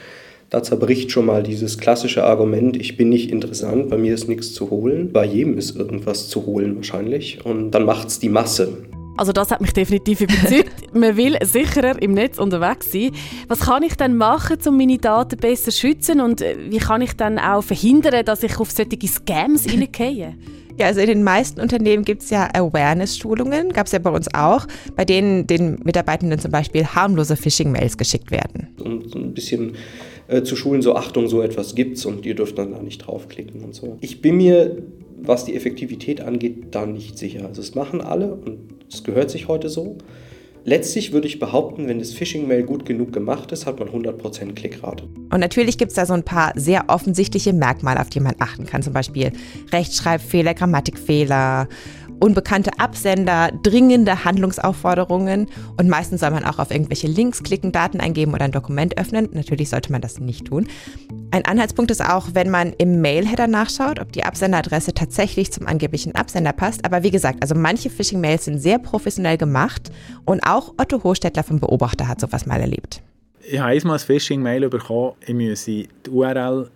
Da 0.49 0.63
zerbricht 0.63 1.11
schon 1.11 1.25
mal 1.25 1.43
dieses 1.43 1.79
klassische 1.79 2.23
Argument, 2.23 2.77
ich 2.77 2.95
bin 2.95 3.09
nicht 3.09 3.29
interessant, 3.29 3.89
bei 3.89 3.97
mir 3.97 4.13
ist 4.13 4.29
nichts 4.29 4.53
zu 4.53 4.69
holen. 4.69 5.11
Bei 5.11 5.25
jedem 5.25 5.57
ist 5.57 5.75
irgendwas 5.75 6.29
zu 6.29 6.45
holen 6.45 6.77
wahrscheinlich. 6.77 7.43
Und 7.43 7.71
dann 7.71 7.83
macht 7.83 8.07
es 8.07 8.19
die 8.19 8.29
Masse. 8.29 8.77
Also 9.17 9.33
das 9.33 9.51
hat 9.51 9.59
mich 9.59 9.73
definitiv 9.73 10.21
überzeugt. 10.21 10.71
Man 10.93 11.17
will 11.17 11.37
sicherer 11.43 12.01
im 12.01 12.13
Netz 12.13 12.39
unterwegs 12.39 12.89
sein. 12.89 13.11
Was 13.49 13.59
kann 13.59 13.83
ich 13.83 13.95
dann 13.95 14.15
machen, 14.15 14.59
um 14.65 14.77
meine 14.77 14.97
Daten 14.97 15.35
besser 15.35 15.71
zu 15.71 15.77
schützen 15.77 16.21
und 16.21 16.39
äh, 16.39 16.55
wie 16.69 16.77
kann 16.77 17.01
ich 17.01 17.17
dann 17.17 17.37
auch 17.37 17.63
verhindern, 17.63 18.23
dass 18.23 18.43
ich 18.43 18.57
auf 18.57 18.71
solche 18.71 19.07
Scams 19.07 19.65
hineingehe? 19.69 20.37
Ja, 20.79 20.85
also 20.85 21.01
in 21.01 21.07
den 21.07 21.23
meisten 21.23 21.59
Unternehmen 21.59 22.05
gibt 22.05 22.23
es 22.23 22.29
ja 22.29 22.47
Awareness-Schulungen, 22.53 23.73
gab 23.73 23.87
es 23.87 23.91
ja 23.91 23.99
bei 23.99 24.11
uns 24.11 24.33
auch, 24.33 24.65
bei 24.95 25.03
denen 25.03 25.45
den 25.45 25.77
Mitarbeitenden 25.83 26.39
zum 26.39 26.51
Beispiel 26.51 26.85
harmlose 26.85 27.35
Phishing-Mails 27.35 27.97
geschickt 27.97 28.31
werden. 28.31 28.69
Um 28.79 29.09
so 29.09 29.19
ein 29.19 29.33
bisschen 29.33 29.73
äh, 30.29 30.41
zu 30.41 30.55
schulen, 30.55 30.81
so 30.81 30.95
Achtung, 30.95 31.27
so 31.27 31.41
etwas 31.41 31.75
gibt's 31.75 32.05
und 32.05 32.25
ihr 32.25 32.33
dürft 32.33 32.57
dann 32.57 32.71
da 32.71 32.81
nicht 32.81 32.99
draufklicken 32.99 33.61
und 33.61 33.75
so. 33.75 33.97
Ich 33.99 34.21
bin 34.21 34.37
mir, 34.37 34.77
was 35.21 35.43
die 35.43 35.53
Effektivität 35.53 36.21
angeht, 36.21 36.67
da 36.71 36.85
nicht 36.85 37.17
sicher. 37.17 37.45
Also 37.45 37.61
es 37.61 37.75
machen 37.75 37.99
alle 37.99 38.33
und 38.33 38.59
es 38.89 39.03
gehört 39.03 39.29
sich 39.31 39.49
heute 39.49 39.67
so. 39.67 39.97
Letztlich 40.65 41.11
würde 41.13 41.27
ich 41.27 41.39
behaupten, 41.39 41.87
wenn 41.87 41.99
das 41.99 42.13
Phishing-Mail 42.13 42.63
gut 42.63 42.85
genug 42.85 43.13
gemacht 43.13 43.51
ist, 43.51 43.65
hat 43.65 43.79
man 43.79 43.89
100% 43.89 44.53
Klickrate. 44.53 45.05
Und 45.31 45.39
natürlich 45.39 45.77
gibt 45.77 45.91
es 45.91 45.95
da 45.95 46.05
so 46.05 46.13
ein 46.13 46.23
paar 46.23 46.51
sehr 46.55 46.85
offensichtliche 46.87 47.53
Merkmale, 47.53 48.01
auf 48.01 48.09
die 48.09 48.19
man 48.19 48.35
achten 48.39 48.65
kann. 48.65 48.83
Zum 48.83 48.93
Beispiel 48.93 49.31
Rechtschreibfehler, 49.71 50.53
Grammatikfehler, 50.53 51.67
unbekannte 52.19 52.79
Absender, 52.79 53.51
dringende 53.63 54.25
Handlungsaufforderungen 54.25 55.47
und 55.77 55.89
meistens 55.89 56.21
soll 56.21 56.31
man 56.31 56.43
auch 56.45 56.59
auf 56.59 56.71
irgendwelche 56.71 57.07
Links 57.07 57.43
klicken, 57.43 57.71
Daten 57.71 57.99
eingeben 57.99 58.33
oder 58.33 58.45
ein 58.45 58.51
Dokument 58.51 58.97
öffnen. 58.97 59.29
Natürlich 59.33 59.69
sollte 59.69 59.91
man 59.91 60.01
das 60.01 60.19
nicht 60.19 60.47
tun. 60.47 60.67
Ein 61.31 61.45
Anhaltspunkt 61.45 61.91
ist 61.91 62.03
auch, 62.03 62.29
wenn 62.33 62.49
man 62.49 62.73
im 62.73 63.01
Mail-Header 63.01 63.47
nachschaut, 63.47 63.99
ob 63.99 64.11
die 64.11 64.23
Absenderadresse 64.23 64.93
tatsächlich 64.93 65.51
zum 65.51 65.67
angeblichen 65.67 66.15
Absender 66.15 66.53
passt. 66.53 66.85
Aber 66.85 67.03
wie 67.03 67.11
gesagt, 67.11 67.41
also 67.41 67.55
manche 67.55 67.89
Phishing-Mails 67.89 68.45
sind 68.45 68.59
sehr 68.59 68.79
professionell 68.79 69.37
gemacht 69.37 69.91
und 70.25 70.41
auch 70.41 70.73
Otto 70.77 71.03
Hochstädtler 71.03 71.43
vom 71.43 71.59
Beobachter 71.59 72.07
hat 72.07 72.19
sowas 72.19 72.45
mal 72.45 72.59
erlebt. 72.59 73.01
Ich 73.41 73.59
habe 73.59 73.71
einmal 73.71 73.97
ein 73.97 73.99
Phishing-Mail 73.99 74.69
bekommen, 74.69 75.13
ich 75.25 75.33
müsse 75.33 75.71
die 75.71 75.89
URL 76.09 76.69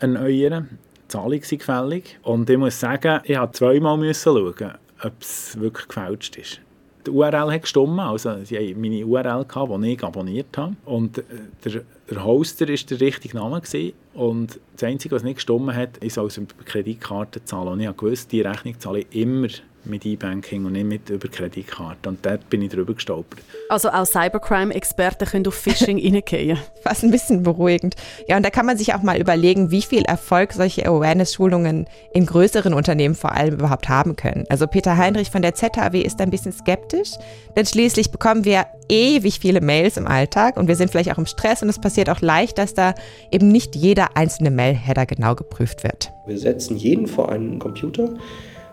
erneuern. 0.00 0.68
Die 1.10 1.16
Zahlung 1.16 1.42
sei 1.42 1.56
gefällig. 1.56 2.18
Und 2.22 2.48
ich 2.48 2.56
muss 2.56 2.78
sagen, 2.78 3.20
ich 3.24 3.36
musste 3.36 3.52
zweimal 3.52 4.14
schauen, 4.14 4.74
ob 5.02 5.12
es 5.20 5.58
wirklich 5.58 5.88
gefälscht 5.88 6.36
ist. 6.36 6.60
Die 7.04 7.10
URL 7.10 7.52
hat 7.52 7.62
gestimmt, 7.62 7.98
also 7.98 8.44
sie 8.44 8.58
haben 8.58 8.80
meine 8.80 9.04
URL, 9.04 9.44
die 9.44 9.92
ich 9.92 10.04
abonniert 10.04 10.56
habe. 10.56 10.76
Und 10.84 11.18
äh, 11.18 11.22
der, 11.64 11.82
der 12.10 12.24
Hoster 12.24 12.68
war 12.68 12.76
der 12.76 13.00
richtige 13.00 13.36
Name. 13.36 13.60
Gewesen. 13.60 13.94
Und 14.14 14.60
das 14.74 14.84
Einzige, 14.84 15.14
was 15.14 15.22
nicht 15.24 15.36
gestimmt 15.36 15.74
hat, 15.74 15.96
ist 15.98 16.18
aus 16.18 16.34
der 16.34 16.44
Kreditkarte 16.64 17.42
zahlen. 17.44 17.72
Und 17.72 17.80
ich 17.80 18.02
wusste, 18.02 18.28
die 18.28 18.42
Rechnung 18.42 18.78
zahle 18.78 19.00
ich 19.00 19.06
immer 19.12 19.48
mit 19.84 20.04
E-Banking 20.04 20.64
und 20.64 20.72
nicht 20.72 20.86
mit 20.86 21.10
über 21.10 21.28
Kreditkarte. 21.28 22.08
Und 22.08 22.24
dort 22.24 22.48
bin 22.50 22.62
ich 22.62 22.70
drüber 22.70 22.94
gestolpert. 22.94 23.40
Also 23.68 23.90
auch 23.90 24.04
Cybercrime-Experten 24.04 25.26
können 25.26 25.46
auf 25.46 25.54
Phishing 25.54 25.98
reingehen. 26.02 26.58
Fast 26.82 27.04
ein 27.04 27.10
bisschen 27.10 27.42
beruhigend. 27.42 27.96
Ja, 28.28 28.36
und 28.36 28.44
da 28.44 28.50
kann 28.50 28.66
man 28.66 28.76
sich 28.76 28.94
auch 28.94 29.02
mal 29.02 29.20
überlegen, 29.20 29.70
wie 29.70 29.82
viel 29.82 30.02
Erfolg 30.02 30.52
solche 30.52 30.86
Awareness-Schulungen 30.86 31.86
in 32.12 32.26
größeren 32.26 32.74
Unternehmen 32.74 33.14
vor 33.14 33.32
allem 33.32 33.54
überhaupt 33.54 33.88
haben 33.88 34.16
können. 34.16 34.44
Also 34.48 34.66
Peter 34.66 34.96
Heinrich 34.96 35.30
von 35.30 35.42
der 35.42 35.54
ZHW 35.54 36.00
ist 36.00 36.20
ein 36.20 36.30
bisschen 36.30 36.52
skeptisch, 36.52 37.10
denn 37.56 37.66
schließlich 37.66 38.10
bekommen 38.10 38.44
wir 38.44 38.66
ewig 38.88 39.38
viele 39.40 39.60
Mails 39.60 39.96
im 39.96 40.06
Alltag 40.06 40.56
und 40.56 40.68
wir 40.68 40.76
sind 40.76 40.90
vielleicht 40.90 41.12
auch 41.12 41.18
im 41.18 41.26
Stress 41.26 41.62
und 41.62 41.68
es 41.68 41.78
passiert 41.78 42.10
auch 42.10 42.20
leicht, 42.20 42.58
dass 42.58 42.74
da 42.74 42.94
eben 43.30 43.48
nicht 43.48 43.76
jeder 43.76 44.16
einzelne 44.16 44.50
Mail-Header 44.50 45.06
genau 45.06 45.34
geprüft 45.34 45.84
wird. 45.84 46.12
Wir 46.26 46.38
setzen 46.38 46.76
jeden 46.76 47.06
vor 47.06 47.30
einen 47.30 47.58
Computer 47.58 48.10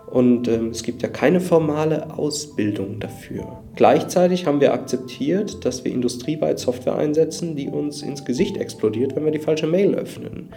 und 0.07 0.47
ähm, 0.47 0.69
es 0.69 0.83
gibt 0.83 1.01
ja 1.01 1.09
keine 1.09 1.41
formale 1.41 2.17
Ausbildung 2.17 2.99
dafür. 2.99 3.61
Gleichzeitig 3.75 4.45
haben 4.45 4.61
wir 4.61 4.73
akzeptiert, 4.73 5.65
dass 5.65 5.83
wir 5.83 5.91
industrieweit 5.91 6.59
Software 6.59 6.95
einsetzen, 6.95 7.55
die 7.55 7.67
uns 7.67 8.01
ins 8.01 8.23
Gesicht 8.23 8.57
explodiert, 8.57 9.15
wenn 9.15 9.25
wir 9.25 9.31
die 9.31 9.39
falsche 9.39 9.67
Mail 9.67 9.95
öffnen. 9.95 10.49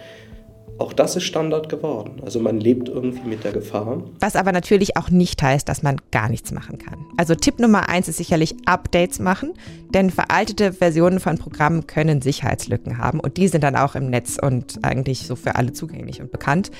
Auch 0.81 0.93
das 0.93 1.15
ist 1.15 1.25
Standard 1.25 1.69
geworden. 1.69 2.21
Also 2.23 2.39
man 2.39 2.59
lebt 2.59 2.89
irgendwie 2.89 3.27
mit 3.27 3.43
der 3.43 3.51
Gefahr. 3.51 4.03
Was 4.19 4.35
aber 4.35 4.51
natürlich 4.51 4.97
auch 4.97 5.11
nicht 5.11 5.43
heißt, 5.43 5.69
dass 5.69 5.83
man 5.83 5.97
gar 6.11 6.27
nichts 6.27 6.51
machen 6.51 6.79
kann. 6.79 7.05
Also 7.17 7.35
Tipp 7.35 7.59
Nummer 7.59 7.87
eins 7.87 8.07
ist 8.07 8.17
sicherlich 8.17 8.55
Updates 8.65 9.19
machen, 9.19 9.53
denn 9.93 10.09
veraltete 10.09 10.73
Versionen 10.73 11.19
von 11.19 11.37
Programmen 11.37 11.85
können 11.85 12.21
Sicherheitslücken 12.23 12.97
haben 12.97 13.19
und 13.19 13.37
die 13.37 13.47
sind 13.47 13.63
dann 13.63 13.75
auch 13.75 13.93
im 13.93 14.09
Netz 14.09 14.39
und 14.41 14.79
eigentlich 14.81 15.27
so 15.27 15.35
für 15.35 15.55
alle 15.55 15.73
zugänglich 15.73 16.19
und 16.19 16.31
bekannt. 16.31 16.71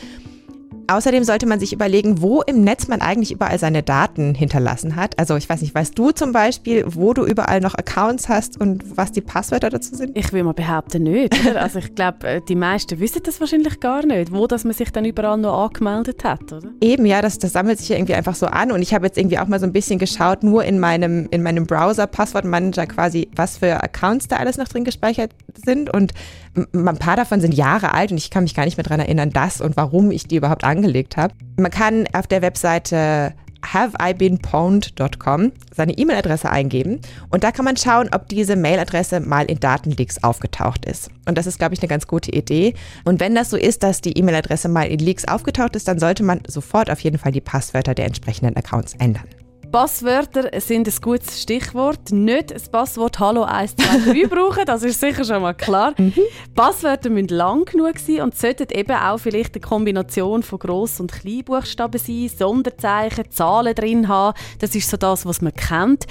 Außerdem 0.88 1.23
sollte 1.23 1.45
man 1.45 1.60
sich 1.60 1.73
überlegen, 1.73 2.21
wo 2.21 2.41
im 2.41 2.63
Netz 2.63 2.88
man 2.88 3.01
eigentlich 3.01 3.31
überall 3.31 3.57
seine 3.60 3.84
Daten 3.84 4.36
hinterlassen 4.36 4.95
hat. 4.95 5.17
Also 5.17 5.36
ich 5.36 5.47
weiß 5.47 5.62
nicht, 5.62 5.73
weißt 5.73 5.97
du 5.97 6.12
zum 6.12 6.31
Beispiel, 6.31 6.84
wo 6.88 7.13
du 7.13 7.25
überall 7.25 7.62
noch 7.62 7.75
Accounts 7.75 8.27
hast 8.29 8.60
und 8.60 8.97
was 8.97 9.12
die 9.12 9.21
Passwörter 9.21 9.69
dazu 9.69 9.95
sind? 9.95 10.17
Ich 10.17 10.34
will 10.34 10.43
mal 10.43 10.53
behaupten, 10.53 11.03
nicht. 11.03 11.34
Oder? 11.47 11.62
Also 11.62 11.79
ich 11.79 11.95
glaube, 11.95 12.27
äh, 12.27 12.41
die 12.47 12.55
meisten 12.55 12.99
wissen 12.99 13.21
das 13.23 13.39
wahrscheinlich 13.39 13.79
gar 13.79 14.05
nicht, 14.05 14.34
wo 14.34 14.47
dass 14.47 14.63
man 14.63 14.73
sich 14.73 14.91
dann 14.91 15.05
überall 15.05 15.38
noch 15.38 15.65
angemeldet 15.65 16.23
hat, 16.23 16.51
oder? 16.51 16.69
Eben, 16.81 17.05
ja, 17.05 17.21
das, 17.21 17.39
das 17.39 17.53
sammelt 17.53 17.79
sich 17.79 17.89
ja 17.89 17.95
irgendwie 17.95 18.15
einfach 18.15 18.36
so 18.36 18.47
an. 18.47 18.71
Und 18.71 18.81
ich 18.81 18.93
habe 18.93 19.05
jetzt 19.05 19.17
irgendwie 19.17 19.39
auch 19.39 19.47
mal 19.47 19.60
so 19.60 19.65
ein 19.65 19.73
bisschen 19.73 19.99
geschaut, 19.99 20.43
nur 20.43 20.65
in 20.65 20.79
meinem, 20.79 21.27
in 21.31 21.43
meinem 21.43 21.65
Browser-Passwortmanager 21.65 22.88
quasi, 22.88 23.29
was 23.36 23.57
für 23.57 23.81
Accounts 23.81 24.27
da 24.27 24.38
alles 24.38 24.57
noch 24.57 24.67
drin 24.67 24.84
gespeichert 24.84 25.31
sind. 25.65 25.93
Und 25.93 26.13
ein 26.55 26.97
paar 26.97 27.15
davon 27.15 27.41
sind 27.41 27.53
Jahre 27.53 27.93
alt 27.93 28.11
und 28.11 28.17
ich 28.17 28.29
kann 28.29 28.43
mich 28.43 28.55
gar 28.55 28.65
nicht 28.65 28.77
mehr 28.77 28.83
daran 28.83 28.99
erinnern, 28.99 29.29
dass 29.29 29.61
und 29.61 29.77
warum 29.77 30.11
ich 30.11 30.27
die 30.27 30.35
überhaupt 30.35 30.63
angelegt 30.63 31.17
habe. 31.17 31.33
Man 31.57 31.71
kann 31.71 32.07
auf 32.13 32.27
der 32.27 32.41
Webseite 32.41 33.33
haveibeenpwned.com 33.63 35.51
seine 35.73 35.97
E-Mail-Adresse 35.97 36.49
eingeben 36.49 36.99
und 37.29 37.43
da 37.43 37.51
kann 37.51 37.65
man 37.65 37.77
schauen, 37.77 38.09
ob 38.11 38.27
diese 38.27 38.55
Mail-Adresse 38.55 39.19
mal 39.19 39.45
in 39.45 39.59
Datenleaks 39.59 40.23
aufgetaucht 40.23 40.85
ist. 40.85 41.09
Und 41.27 41.37
das 41.37 41.47
ist, 41.47 41.59
glaube 41.59 41.73
ich, 41.73 41.81
eine 41.81 41.87
ganz 41.87 42.07
gute 42.07 42.31
Idee. 42.31 42.73
Und 43.05 43.19
wenn 43.19 43.35
das 43.35 43.49
so 43.49 43.57
ist, 43.57 43.83
dass 43.83 44.01
die 44.01 44.17
E-Mail-Adresse 44.17 44.67
mal 44.67 44.87
in 44.87 44.99
Leaks 44.99 45.25
aufgetaucht 45.25 45.75
ist, 45.75 45.87
dann 45.87 45.99
sollte 45.99 46.23
man 46.23 46.41
sofort 46.47 46.89
auf 46.89 46.99
jeden 47.01 47.19
Fall 47.19 47.31
die 47.31 47.41
Passwörter 47.41 47.93
der 47.93 48.05
entsprechenden 48.05 48.57
Accounts 48.57 48.95
ändern. 48.97 49.25
Passwörter 49.71 50.49
sind 50.60 50.86
ein 50.86 50.93
gutes 51.01 51.41
Stichwort. 51.41 52.12
Nicht 52.12 52.51
das 52.51 52.67
Passwort 52.67 53.19
Hallo 53.19 53.43
123 53.43 54.23
brauchen, 54.29 54.65
das 54.65 54.84
ist 54.84 54.99
sicher 54.99 55.23
schon 55.23 55.41
mal 55.41 55.53
klar. 55.53 55.93
Mhm. 55.97 56.13
Passwörter 56.53 57.10
müssen 57.10 57.29
lang 57.29 57.63
genug 57.63 57.97
sein 57.97 58.19
und 58.21 58.36
sollten 58.36 58.67
eben 58.77 58.91
auch 58.91 59.17
vielleicht 59.17 59.55
eine 59.55 59.62
Kombination 59.62 60.43
von 60.43 60.60
Gross- 60.60 60.99
und 60.99 61.13
Kleinbuchstaben 61.13 62.01
sein, 62.01 62.29
Sonderzeichen, 62.38 63.31
Zahlen 63.31 63.73
drin 63.73 64.10
haben. 64.10 64.38
Das 64.60 64.75
ist 64.75 64.89
so 64.89 64.97
das, 64.97 65.25
was 65.25 65.41
man 65.41 65.53
kennt. 65.53 66.05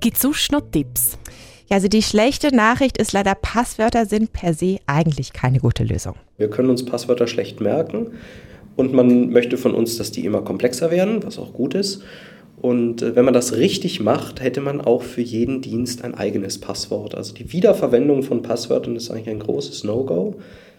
Gibt 0.00 0.16
es 0.16 0.22
sonst 0.22 0.50
noch 0.50 0.62
Tipps? 0.72 1.18
Ja, 1.68 1.76
also 1.76 1.88
die 1.88 2.02
schlechte 2.02 2.54
Nachricht 2.54 2.96
ist 2.96 3.12
leider, 3.12 3.34
Passwörter 3.34 4.06
sind 4.06 4.32
per 4.32 4.54
se 4.54 4.78
eigentlich 4.86 5.34
keine 5.34 5.58
gute 5.58 5.84
Lösung. 5.84 6.14
Wir 6.38 6.48
können 6.48 6.70
uns 6.70 6.82
Passwörter 6.86 7.26
schlecht 7.26 7.60
merken 7.60 8.12
und 8.76 8.94
man 8.94 9.28
möchte 9.28 9.58
von 9.58 9.74
uns, 9.74 9.98
dass 9.98 10.12
die 10.12 10.24
immer 10.24 10.40
komplexer 10.40 10.90
werden, 10.90 11.22
was 11.22 11.38
auch 11.38 11.52
gut 11.52 11.74
ist. 11.74 12.02
Und 12.62 13.02
äh, 13.02 13.16
wenn 13.16 13.24
man 13.24 13.34
das 13.34 13.56
richtig 13.56 14.00
macht, 14.00 14.40
hätte 14.40 14.60
man 14.60 14.80
auch 14.80 15.02
für 15.02 15.20
jeden 15.20 15.60
Dienst 15.60 16.04
ein 16.04 16.14
eigenes 16.14 16.58
Passwort. 16.58 17.14
Also 17.14 17.34
die 17.34 17.52
Wiederverwendung 17.52 18.22
von 18.22 18.42
Passwörtern 18.42 18.96
ist 18.96 19.10
eigentlich 19.10 19.28
ein 19.28 19.40
großes 19.40 19.84
No-Go. 19.84 20.36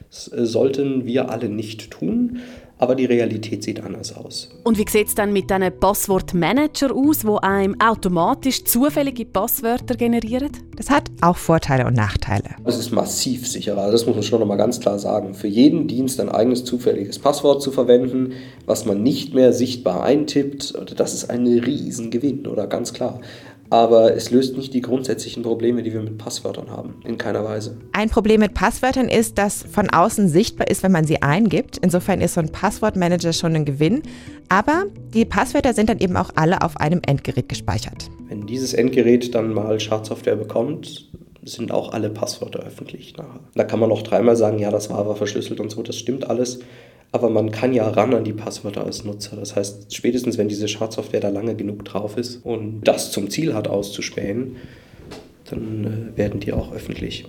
Das 0.10 0.32
äh, 0.32 0.46
sollten 0.46 1.06
wir 1.06 1.30
alle 1.30 1.50
nicht 1.50 1.92
tun 1.92 2.40
aber 2.84 2.96
die 2.96 3.06
Realität 3.06 3.64
sieht 3.64 3.82
anders 3.82 4.16
aus. 4.16 4.50
Und 4.66 4.78
wie 4.78 4.86
sieht 4.90 5.08
es 5.08 5.16
dann 5.16 5.32
mit 5.32 5.50
diesen 5.50 5.72
Passwortmanager 5.80 6.94
aus, 6.94 7.26
wo 7.26 7.38
einem 7.38 7.80
automatisch 7.80 8.66
zufällige 8.66 9.26
Passwörter 9.26 9.96
generieren? 9.96 10.52
Das 10.76 10.90
hat 10.90 11.10
auch 11.22 11.38
Vorteile 11.38 11.86
und 11.88 11.96
Nachteile. 11.96 12.50
Es 12.66 12.78
ist 12.78 12.92
massiv 12.92 13.48
sicherer, 13.48 13.90
das 13.90 14.06
muss 14.06 14.16
man 14.16 14.24
schon 14.24 14.42
nochmal 14.42 14.58
ganz 14.58 14.82
klar 14.82 15.00
sagen. 15.00 15.34
Für 15.34 15.48
jeden 15.48 15.88
Dienst 15.88 16.20
ein 16.20 16.30
eigenes 16.30 16.66
zufälliges 16.66 17.20
Passwort 17.20 17.62
zu 17.62 17.72
verwenden, 17.72 18.34
was 18.66 18.86
man 18.86 19.02
nicht 19.02 19.34
mehr 19.34 19.54
sichtbar 19.54 20.04
eintippt, 20.04 20.74
das 20.98 21.14
ist 21.14 21.30
ein 21.30 21.48
Riesengewinn, 21.48 22.48
oder 22.48 22.68
ganz 22.68 22.92
klar 22.92 23.22
aber 23.74 24.16
es 24.16 24.30
löst 24.30 24.56
nicht 24.56 24.72
die 24.76 24.82
grundsätzlichen 24.82 25.42
Probleme, 25.42 25.82
die 25.82 25.92
wir 25.92 26.02
mit 26.04 26.20
Passwörtern 26.20 26.70
haben, 26.70 27.02
in 27.06 27.18
keiner 27.18 27.44
Weise. 27.44 27.76
Ein 27.92 28.08
Problem 28.08 28.42
mit 28.42 28.54
Passwörtern 28.54 29.10
ist, 29.10 29.40
dass 29.40 29.64
von 29.64 29.90
außen 29.90 30.30
sichtbar 30.30 30.68
ist, 30.68 30.84
wenn 30.84 30.92
man 30.92 31.06
sie 31.06 31.24
eingibt. 31.24 31.80
Insofern 31.80 32.22
ist 32.22 32.36
so 32.36 32.42
ein 32.42 32.52
Passwortmanager 32.52 33.34
schon 33.34 33.56
ein 33.56 33.66
Gewinn. 33.66 34.04
Aber 34.48 34.84
die 35.16 35.26
Passwörter 35.26 35.74
sind 35.74 35.90
dann 35.90 35.98
eben 35.98 36.16
auch 36.18 36.30
alle 36.36 36.62
auf 36.62 36.78
einem 36.78 37.02
Endgerät 37.04 37.50
gespeichert. 37.50 38.12
Wenn 38.30 38.46
dieses 38.46 38.76
Endgerät 38.76 39.34
dann 39.34 39.56
mal 39.56 39.80
Schadsoftware 39.80 40.36
bekommt, 40.36 41.10
sind 41.42 41.72
auch 41.72 41.94
alle 41.94 42.12
Passwörter 42.12 42.60
öffentlich. 42.60 43.16
Da 43.56 43.64
kann 43.64 43.80
man 43.80 43.90
noch 43.90 44.04
dreimal 44.04 44.36
sagen, 44.36 44.60
ja, 44.60 44.70
das 44.70 44.92
war 44.92 45.00
aber 45.00 45.16
verschlüsselt 45.16 45.60
und 45.60 45.72
so, 45.72 45.82
das 45.82 45.98
stimmt 45.98 46.30
alles 46.30 46.60
aber 47.14 47.30
man 47.30 47.52
kann 47.52 47.74
ja 47.74 47.88
ran 47.88 48.14
an 48.14 48.24
die 48.24 48.34
Passwörter 48.34 48.84
als 48.84 49.06
Nutzer. 49.06 49.38
Das 49.38 49.56
heißt, 49.56 49.96
spätestens 49.96 50.38
wenn 50.38 50.50
diese 50.50 50.68
Schadsoftware 50.68 51.22
da 51.22 51.30
lange 51.30 51.56
genug 51.56 51.86
drauf 51.86 52.18
ist 52.18 52.44
und 52.44 52.82
das 52.84 53.12
zum 53.12 53.30
Ziel 53.30 53.54
hat 53.54 53.68
auszuspähen, 53.68 54.58
dann 55.50 56.12
äh, 56.16 56.18
werden 56.18 56.40
die 56.40 56.52
auch 56.52 56.74
öffentlich. 56.74 57.26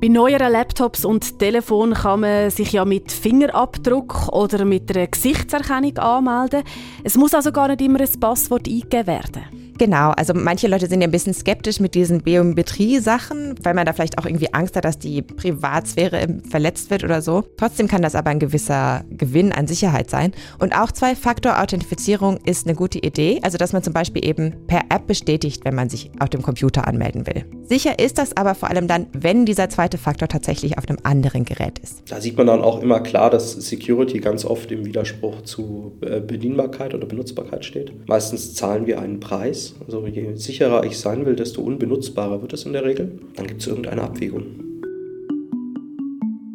Bei 0.00 0.08
neueren 0.08 0.52
Laptops 0.52 1.04
und 1.04 1.38
Telefonen 1.40 1.94
kann 1.94 2.20
man 2.20 2.50
sich 2.50 2.72
ja 2.72 2.84
mit 2.84 3.10
Fingerabdruck 3.10 4.28
oder 4.28 4.64
mit 4.64 4.94
einer 4.94 5.08
Gesichtserkennung 5.08 5.98
anmelden. 5.98 6.62
Es 7.02 7.16
muss 7.16 7.34
also 7.34 7.50
gar 7.50 7.68
nicht 7.68 7.80
immer 7.80 8.00
ein 8.00 8.20
Passwort 8.20 8.68
eingegeben 8.68 9.06
werden. 9.08 9.65
Genau, 9.78 10.10
also 10.12 10.32
manche 10.34 10.68
Leute 10.68 10.86
sind 10.86 11.00
ja 11.02 11.06
ein 11.06 11.10
bisschen 11.10 11.34
skeptisch 11.34 11.80
mit 11.80 11.94
diesen 11.94 12.22
Biometrie-Sachen, 12.22 13.54
weil 13.62 13.74
man 13.74 13.84
da 13.84 13.92
vielleicht 13.92 14.18
auch 14.18 14.24
irgendwie 14.24 14.52
Angst 14.54 14.76
hat, 14.76 14.84
dass 14.84 14.98
die 14.98 15.20
Privatsphäre 15.22 16.28
verletzt 16.48 16.90
wird 16.90 17.04
oder 17.04 17.20
so. 17.20 17.44
Trotzdem 17.56 17.86
kann 17.86 18.02
das 18.02 18.14
aber 18.14 18.30
ein 18.30 18.38
gewisser 18.38 19.04
Gewinn 19.10 19.52
an 19.52 19.66
Sicherheit 19.66 20.08
sein. 20.08 20.32
Und 20.58 20.74
auch 20.74 20.92
Zwei-Faktor-Authentifizierung 20.92 22.38
ist 22.44 22.66
eine 22.66 22.74
gute 22.74 22.98
Idee, 22.98 23.40
also 23.42 23.58
dass 23.58 23.72
man 23.72 23.82
zum 23.82 23.92
Beispiel 23.92 24.24
eben 24.24 24.54
per 24.66 24.80
App 24.88 25.06
bestätigt, 25.06 25.64
wenn 25.64 25.74
man 25.74 25.90
sich 25.90 26.10
auf 26.20 26.30
dem 26.30 26.42
Computer 26.42 26.88
anmelden 26.88 27.26
will. 27.26 27.44
Sicher 27.64 27.98
ist 27.98 28.18
das 28.18 28.36
aber 28.36 28.54
vor 28.54 28.70
allem 28.70 28.88
dann, 28.88 29.08
wenn 29.12 29.44
dieser 29.44 29.68
zweite 29.68 29.98
Faktor 29.98 30.28
tatsächlich 30.28 30.78
auf 30.78 30.88
einem 30.88 30.98
anderen 31.02 31.44
Gerät 31.44 31.78
ist. 31.80 32.10
Da 32.10 32.20
sieht 32.20 32.36
man 32.36 32.46
dann 32.46 32.62
auch 32.62 32.80
immer 32.80 33.00
klar, 33.00 33.28
dass 33.28 33.52
Security 33.52 34.20
ganz 34.20 34.44
oft 34.44 34.70
im 34.70 34.86
Widerspruch 34.86 35.42
zu 35.42 35.92
äh, 36.00 36.20
Bedienbarkeit 36.20 36.94
oder 36.94 37.06
Benutzbarkeit 37.06 37.64
steht. 37.64 38.08
Meistens 38.08 38.54
zahlen 38.54 38.86
wir 38.86 39.00
einen 39.00 39.20
Preis 39.20 39.65
also 39.84 40.06
je 40.06 40.34
sicherer 40.36 40.84
ich 40.84 40.98
sein 40.98 41.26
will, 41.26 41.36
desto 41.36 41.62
unbenutzbarer 41.62 42.40
wird 42.42 42.52
es 42.52 42.64
in 42.64 42.72
der 42.72 42.84
Regel. 42.84 43.18
Dann 43.34 43.46
gibt 43.46 43.60
es 43.60 43.66
irgendeine 43.66 44.02
Abwägung. 44.02 44.44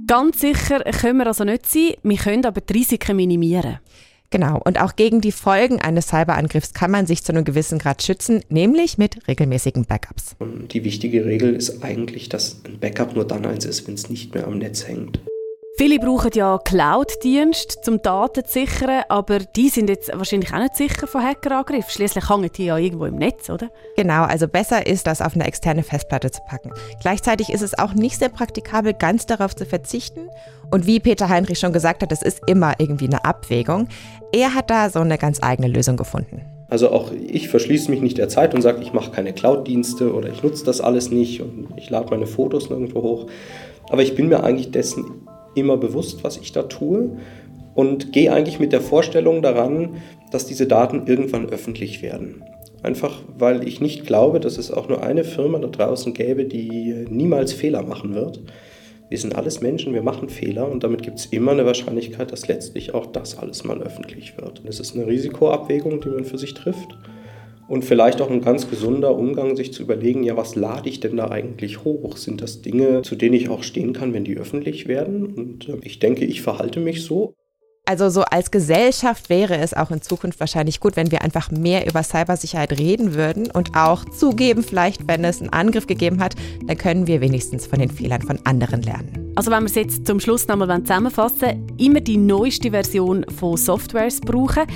Ganz 0.08 0.42
sicher 0.42 0.80
können 0.80 1.20
wir 1.20 1.28
also 1.28 1.44
nicht 1.44 1.66
sein, 1.66 1.94
wir 2.04 2.18
können 2.18 2.46
aber 2.46 2.62
die 2.62 2.74
Risiken 2.74 3.16
minimieren. 3.16 3.80
Genau, 4.30 4.62
und 4.64 4.80
auch 4.80 4.96
gegen 4.96 5.20
die 5.20 5.34
Folgen 5.34 5.82
eines 5.82 6.08
Cyberangriffs 6.08 6.74
kann 6.74 6.90
man 6.90 7.06
sich 7.06 7.22
zu 7.24 7.34
einem 7.34 7.44
gewissen 7.44 7.80
Grad 7.80 8.02
schützen, 8.02 8.42
nämlich 8.48 8.98
mit 8.98 9.28
regelmäßigen 9.28 9.86
Backups. 9.86 10.36
Und 10.40 10.74
die 10.74 10.86
wichtige 10.86 11.26
Regel 11.26 11.54
ist 11.54 11.84
eigentlich, 11.84 12.30
dass 12.30 12.62
ein 12.66 12.80
Backup 12.80 13.14
nur 13.14 13.28
dann 13.28 13.46
eins 13.46 13.66
ist, 13.66 13.88
wenn 13.88 13.96
es 13.96 14.10
nicht 14.10 14.34
mehr 14.34 14.48
am 14.48 14.58
Netz 14.58 14.88
hängt. 14.88 15.20
Viele 15.82 15.98
brauchen 15.98 16.30
ja 16.36 16.60
Cloud-Dienste 16.60 17.82
zum 17.82 18.04
Daten 18.04 18.46
zu 18.46 18.52
sichern, 18.52 19.02
aber 19.10 19.40
die 19.40 19.68
sind 19.70 19.90
jetzt 19.90 20.16
wahrscheinlich 20.16 20.54
auch 20.54 20.60
nicht 20.60 20.76
sicher 20.76 21.08
vor 21.08 21.24
Hackerangriff. 21.24 21.90
Schließlich 21.90 22.30
hängen 22.30 22.52
die 22.56 22.66
ja 22.66 22.78
irgendwo 22.78 23.06
im 23.06 23.16
Netz, 23.16 23.50
oder? 23.50 23.72
Genau, 23.98 24.22
also 24.22 24.48
besser 24.48 24.86
ist, 24.86 25.08
das 25.08 25.24
auf 25.24 25.34
eine 25.34 25.48
externe 25.48 25.82
Festplatte 25.82 26.30
zu 26.30 26.40
packen. 26.48 26.70
Gleichzeitig 27.02 27.50
ist 27.50 27.64
es 27.64 27.80
auch 27.80 27.96
nicht 27.96 28.20
sehr 28.20 28.30
praktikabel, 28.30 28.94
ganz 28.94 29.26
darauf 29.26 29.56
zu 29.56 29.66
verzichten. 29.66 30.30
Und 30.70 30.86
wie 30.86 31.00
Peter 31.00 31.30
Heinrich 31.30 31.58
schon 31.58 31.74
gesagt 31.74 32.04
hat, 32.04 32.12
es 32.12 32.22
ist 32.22 32.42
immer 32.46 32.76
irgendwie 32.78 33.08
eine 33.08 33.26
Abwägung. 33.26 33.88
Er 34.32 34.54
hat 34.54 34.70
da 34.70 34.88
so 34.92 35.00
eine 35.00 35.18
ganz 35.18 35.42
eigene 35.42 35.68
Lösung 35.68 35.98
gefunden. 35.98 36.44
Also 36.70 36.92
auch 36.92 37.12
ich 37.12 37.50
verschließe 37.50 37.90
mich 37.90 38.02
nicht 38.02 38.20
der 38.20 38.30
Zeit 38.30 38.54
und 38.54 38.62
sage, 38.62 38.84
ich 38.84 38.94
mache 38.94 39.10
keine 39.10 39.34
Cloud-Dienste 39.34 40.14
oder 40.14 40.30
ich 40.30 40.44
nutze 40.44 40.64
das 40.64 40.80
alles 40.80 41.10
nicht 41.10 41.42
und 41.42 41.70
ich 41.76 41.90
lade 41.90 42.12
meine 42.12 42.28
Fotos 42.28 42.70
nirgendwo 42.70 43.02
hoch. 43.02 43.28
Aber 43.90 44.04
ich 44.04 44.14
bin 44.14 44.30
mir 44.30 44.44
eigentlich 44.44 44.70
dessen 44.70 45.28
immer 45.56 45.78
bewusst, 45.78 46.24
was 46.24 46.38
ich 46.38 46.52
da 46.52 46.64
tue 46.64 47.18
und 47.76 48.12
gehe 48.12 48.32
eigentlich 48.32 48.60
mit 48.60 48.74
der 48.74 48.82
Vorstellung 48.82 49.42
daran, 49.42 49.98
dass 50.32 50.46
diese 50.46 50.68
Daten 50.68 51.08
irgendwann 51.08 51.50
öffentlich 51.50 52.02
werden. 52.02 52.44
Einfach 52.84 53.22
weil 53.38 53.68
ich 53.68 53.80
nicht 53.80 54.08
glaube, 54.08 54.40
dass 54.40 54.58
es 54.58 54.72
auch 54.72 54.90
nur 54.90 55.04
eine 55.04 55.24
Firma 55.24 55.60
da 55.60 55.68
draußen 55.68 56.14
gäbe, 56.14 56.46
die 56.46 57.06
niemals 57.10 57.54
Fehler 57.54 57.84
machen 57.84 58.16
wird. 58.16 58.42
Wir 59.10 59.18
sind 59.18 59.36
alles 59.36 59.62
Menschen, 59.62 59.94
wir 59.94 60.02
machen 60.02 60.30
Fehler 60.30 60.72
und 60.72 60.84
damit 60.84 61.04
gibt 61.04 61.20
es 61.20 61.26
immer 61.28 61.52
eine 61.52 61.66
Wahrscheinlichkeit, 61.66 62.32
dass 62.32 62.48
letztlich 62.48 62.94
auch 62.94 63.06
das 63.08 63.38
alles 63.38 63.64
mal 63.66 63.82
öffentlich 63.82 64.38
wird. 64.38 64.64
Es 64.66 64.80
ist 64.80 64.96
eine 64.96 65.06
Risikoabwägung, 65.06 66.02
die 66.02 66.10
man 66.10 66.24
für 66.24 66.38
sich 66.38 66.54
trifft 66.54 66.98
und 67.72 67.86
vielleicht 67.86 68.22
auch 68.22 68.30
ein 68.30 68.42
ganz 68.42 68.70
gesunder 68.70 69.16
Umgang, 69.16 69.56
sich 69.56 69.72
zu 69.72 69.84
überlegen, 69.84 70.24
ja, 70.24 70.36
was 70.36 70.56
lade 70.56 70.90
ich 70.90 71.00
denn 71.00 71.16
da 71.16 71.30
eigentlich 71.32 71.86
hoch? 71.86 72.18
Sind 72.18 72.42
das 72.42 72.62
Dinge, 72.62 73.02
zu 73.02 73.16
denen 73.16 73.34
ich 73.34 73.48
auch 73.48 73.64
stehen 73.64 73.94
kann, 73.94 74.14
wenn 74.14 74.26
die 74.26 74.36
öffentlich 74.36 74.90
werden? 74.90 75.26
Und 75.28 75.70
äh, 75.70 75.78
ich 75.82 76.00
denke, 76.00 76.26
ich 76.26 76.42
verhalte 76.42 76.82
mich 76.82 77.06
so. 77.06 77.34
Also 77.86 78.10
so 78.10 78.24
als 78.24 78.52
Gesellschaft 78.52 79.30
wäre 79.30 79.58
es 79.58 79.74
auch 79.74 79.90
in 79.90 80.02
Zukunft 80.02 80.42
wahrscheinlich 80.42 80.82
gut, 80.82 80.98
wenn 80.98 81.12
wir 81.12 81.22
einfach 81.22 81.50
mehr 81.50 81.88
über 81.88 82.04
Cybersicherheit 82.04 82.78
reden 82.78 83.16
würden 83.16 83.50
und 83.50 83.74
auch 83.74 84.04
zugeben, 84.04 84.64
vielleicht 84.64 85.08
wenn 85.08 85.24
es 85.24 85.40
einen 85.40 85.52
Angriff 85.52 85.88
gegeben 85.88 86.22
hat, 86.22 86.36
dann 86.68 86.78
können 86.78 87.08
wir 87.08 87.22
wenigstens 87.22 87.68
von 87.68 87.80
den 87.80 87.90
Fehlern 87.90 88.22
von 88.22 88.38
anderen 88.44 88.82
lernen. 88.82 89.32
Also 89.36 89.50
wenn 89.50 89.64
wir 89.64 89.68
es 89.68 89.76
jetzt 89.76 90.06
zum 90.06 90.20
Schluss 90.20 90.46
nochmal 90.46 90.82
zusammenfassen, 90.82 91.66
immer 91.78 92.02
die 92.02 92.18
neueste 92.18 92.72
Version 92.72 93.26
von 93.30 93.56
Softwares 93.56 94.20
brauchen, 94.20 94.68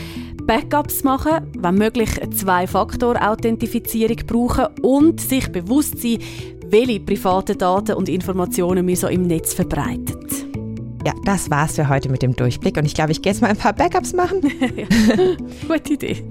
Backups 0.45 1.03
machen, 1.03 1.44
wenn 1.59 1.75
möglich 1.75 2.09
Zwei-Faktor-Authentifizierung 2.35 4.17
brauchen 4.27 4.67
und 4.81 5.21
sich 5.21 5.51
bewusst 5.51 6.01
sein, 6.01 6.19
welche 6.67 6.99
privaten 6.99 7.57
Daten 7.57 7.93
und 7.93 8.09
Informationen 8.09 8.87
wir 8.87 8.97
so 8.97 9.07
im 9.07 9.27
Netz 9.27 9.53
verbreitet. 9.53 10.45
Ja, 11.05 11.13
das 11.23 11.51
war's 11.51 11.75
für 11.75 11.87
heute 11.87 12.09
mit 12.09 12.23
dem 12.23 12.35
Durchblick 12.35 12.77
und 12.77 12.85
ich 12.85 12.95
glaube, 12.95 13.11
ich 13.11 13.21
gehe 13.21 13.31
jetzt 13.31 13.41
mal 13.41 13.49
ein 13.49 13.57
paar 13.57 13.73
Backups 13.73 14.13
machen. 14.13 14.41
Gute 15.67 15.93
Idee. 15.93 16.23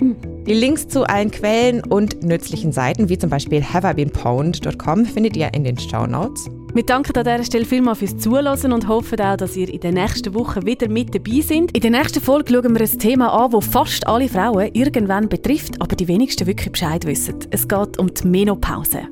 Die 0.46 0.52
Links 0.52 0.88
zu 0.88 1.04
allen 1.04 1.30
Quellen 1.30 1.84
und 1.84 2.24
nützlichen 2.24 2.72
Seiten, 2.72 3.08
wie 3.08 3.16
zum 3.16 3.30
Beispiel 3.30 3.62
haveibeenpwned.com, 3.62 5.06
findet 5.06 5.36
ihr 5.36 5.54
in 5.54 5.62
den 5.62 5.78
Show 5.78 6.06
Notes. 6.06 6.50
Wir 6.74 6.84
danken 6.84 7.16
an 7.16 7.22
dieser 7.22 7.44
Stelle 7.44 7.64
vielmals 7.64 8.00
fürs 8.00 8.16
Zuhören 8.16 8.72
und 8.72 8.88
hoffen 8.88 9.20
auch, 9.20 9.36
dass 9.36 9.56
ihr 9.56 9.72
in 9.72 9.78
den 9.78 9.94
nächsten 9.94 10.34
Wochen 10.34 10.66
wieder 10.66 10.88
mit 10.88 11.14
dabei 11.14 11.40
seid. 11.40 11.70
In 11.70 11.80
der 11.80 11.92
nächsten 11.92 12.20
Folge 12.20 12.52
schauen 12.52 12.76
wir 12.76 12.80
ein 12.84 12.98
Thema 12.98 13.28
an, 13.28 13.52
das 13.52 13.64
fast 13.66 14.04
alle 14.08 14.28
Frauen 14.28 14.70
irgendwann 14.72 15.28
betrifft, 15.28 15.80
aber 15.80 15.94
die 15.94 16.08
wenigsten 16.08 16.48
wirklich 16.48 16.72
Bescheid 16.72 17.06
wissen. 17.06 17.36
Es 17.52 17.68
geht 17.68 17.96
um 18.00 18.12
die 18.12 18.26
Menopause. 18.26 19.02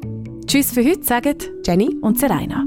Tschüss 0.45 0.73
für 0.73 0.85
heute, 0.85 1.05
sagen 1.05 1.37
Jenny 1.65 1.97
und 2.01 2.19
Serena. 2.19 2.65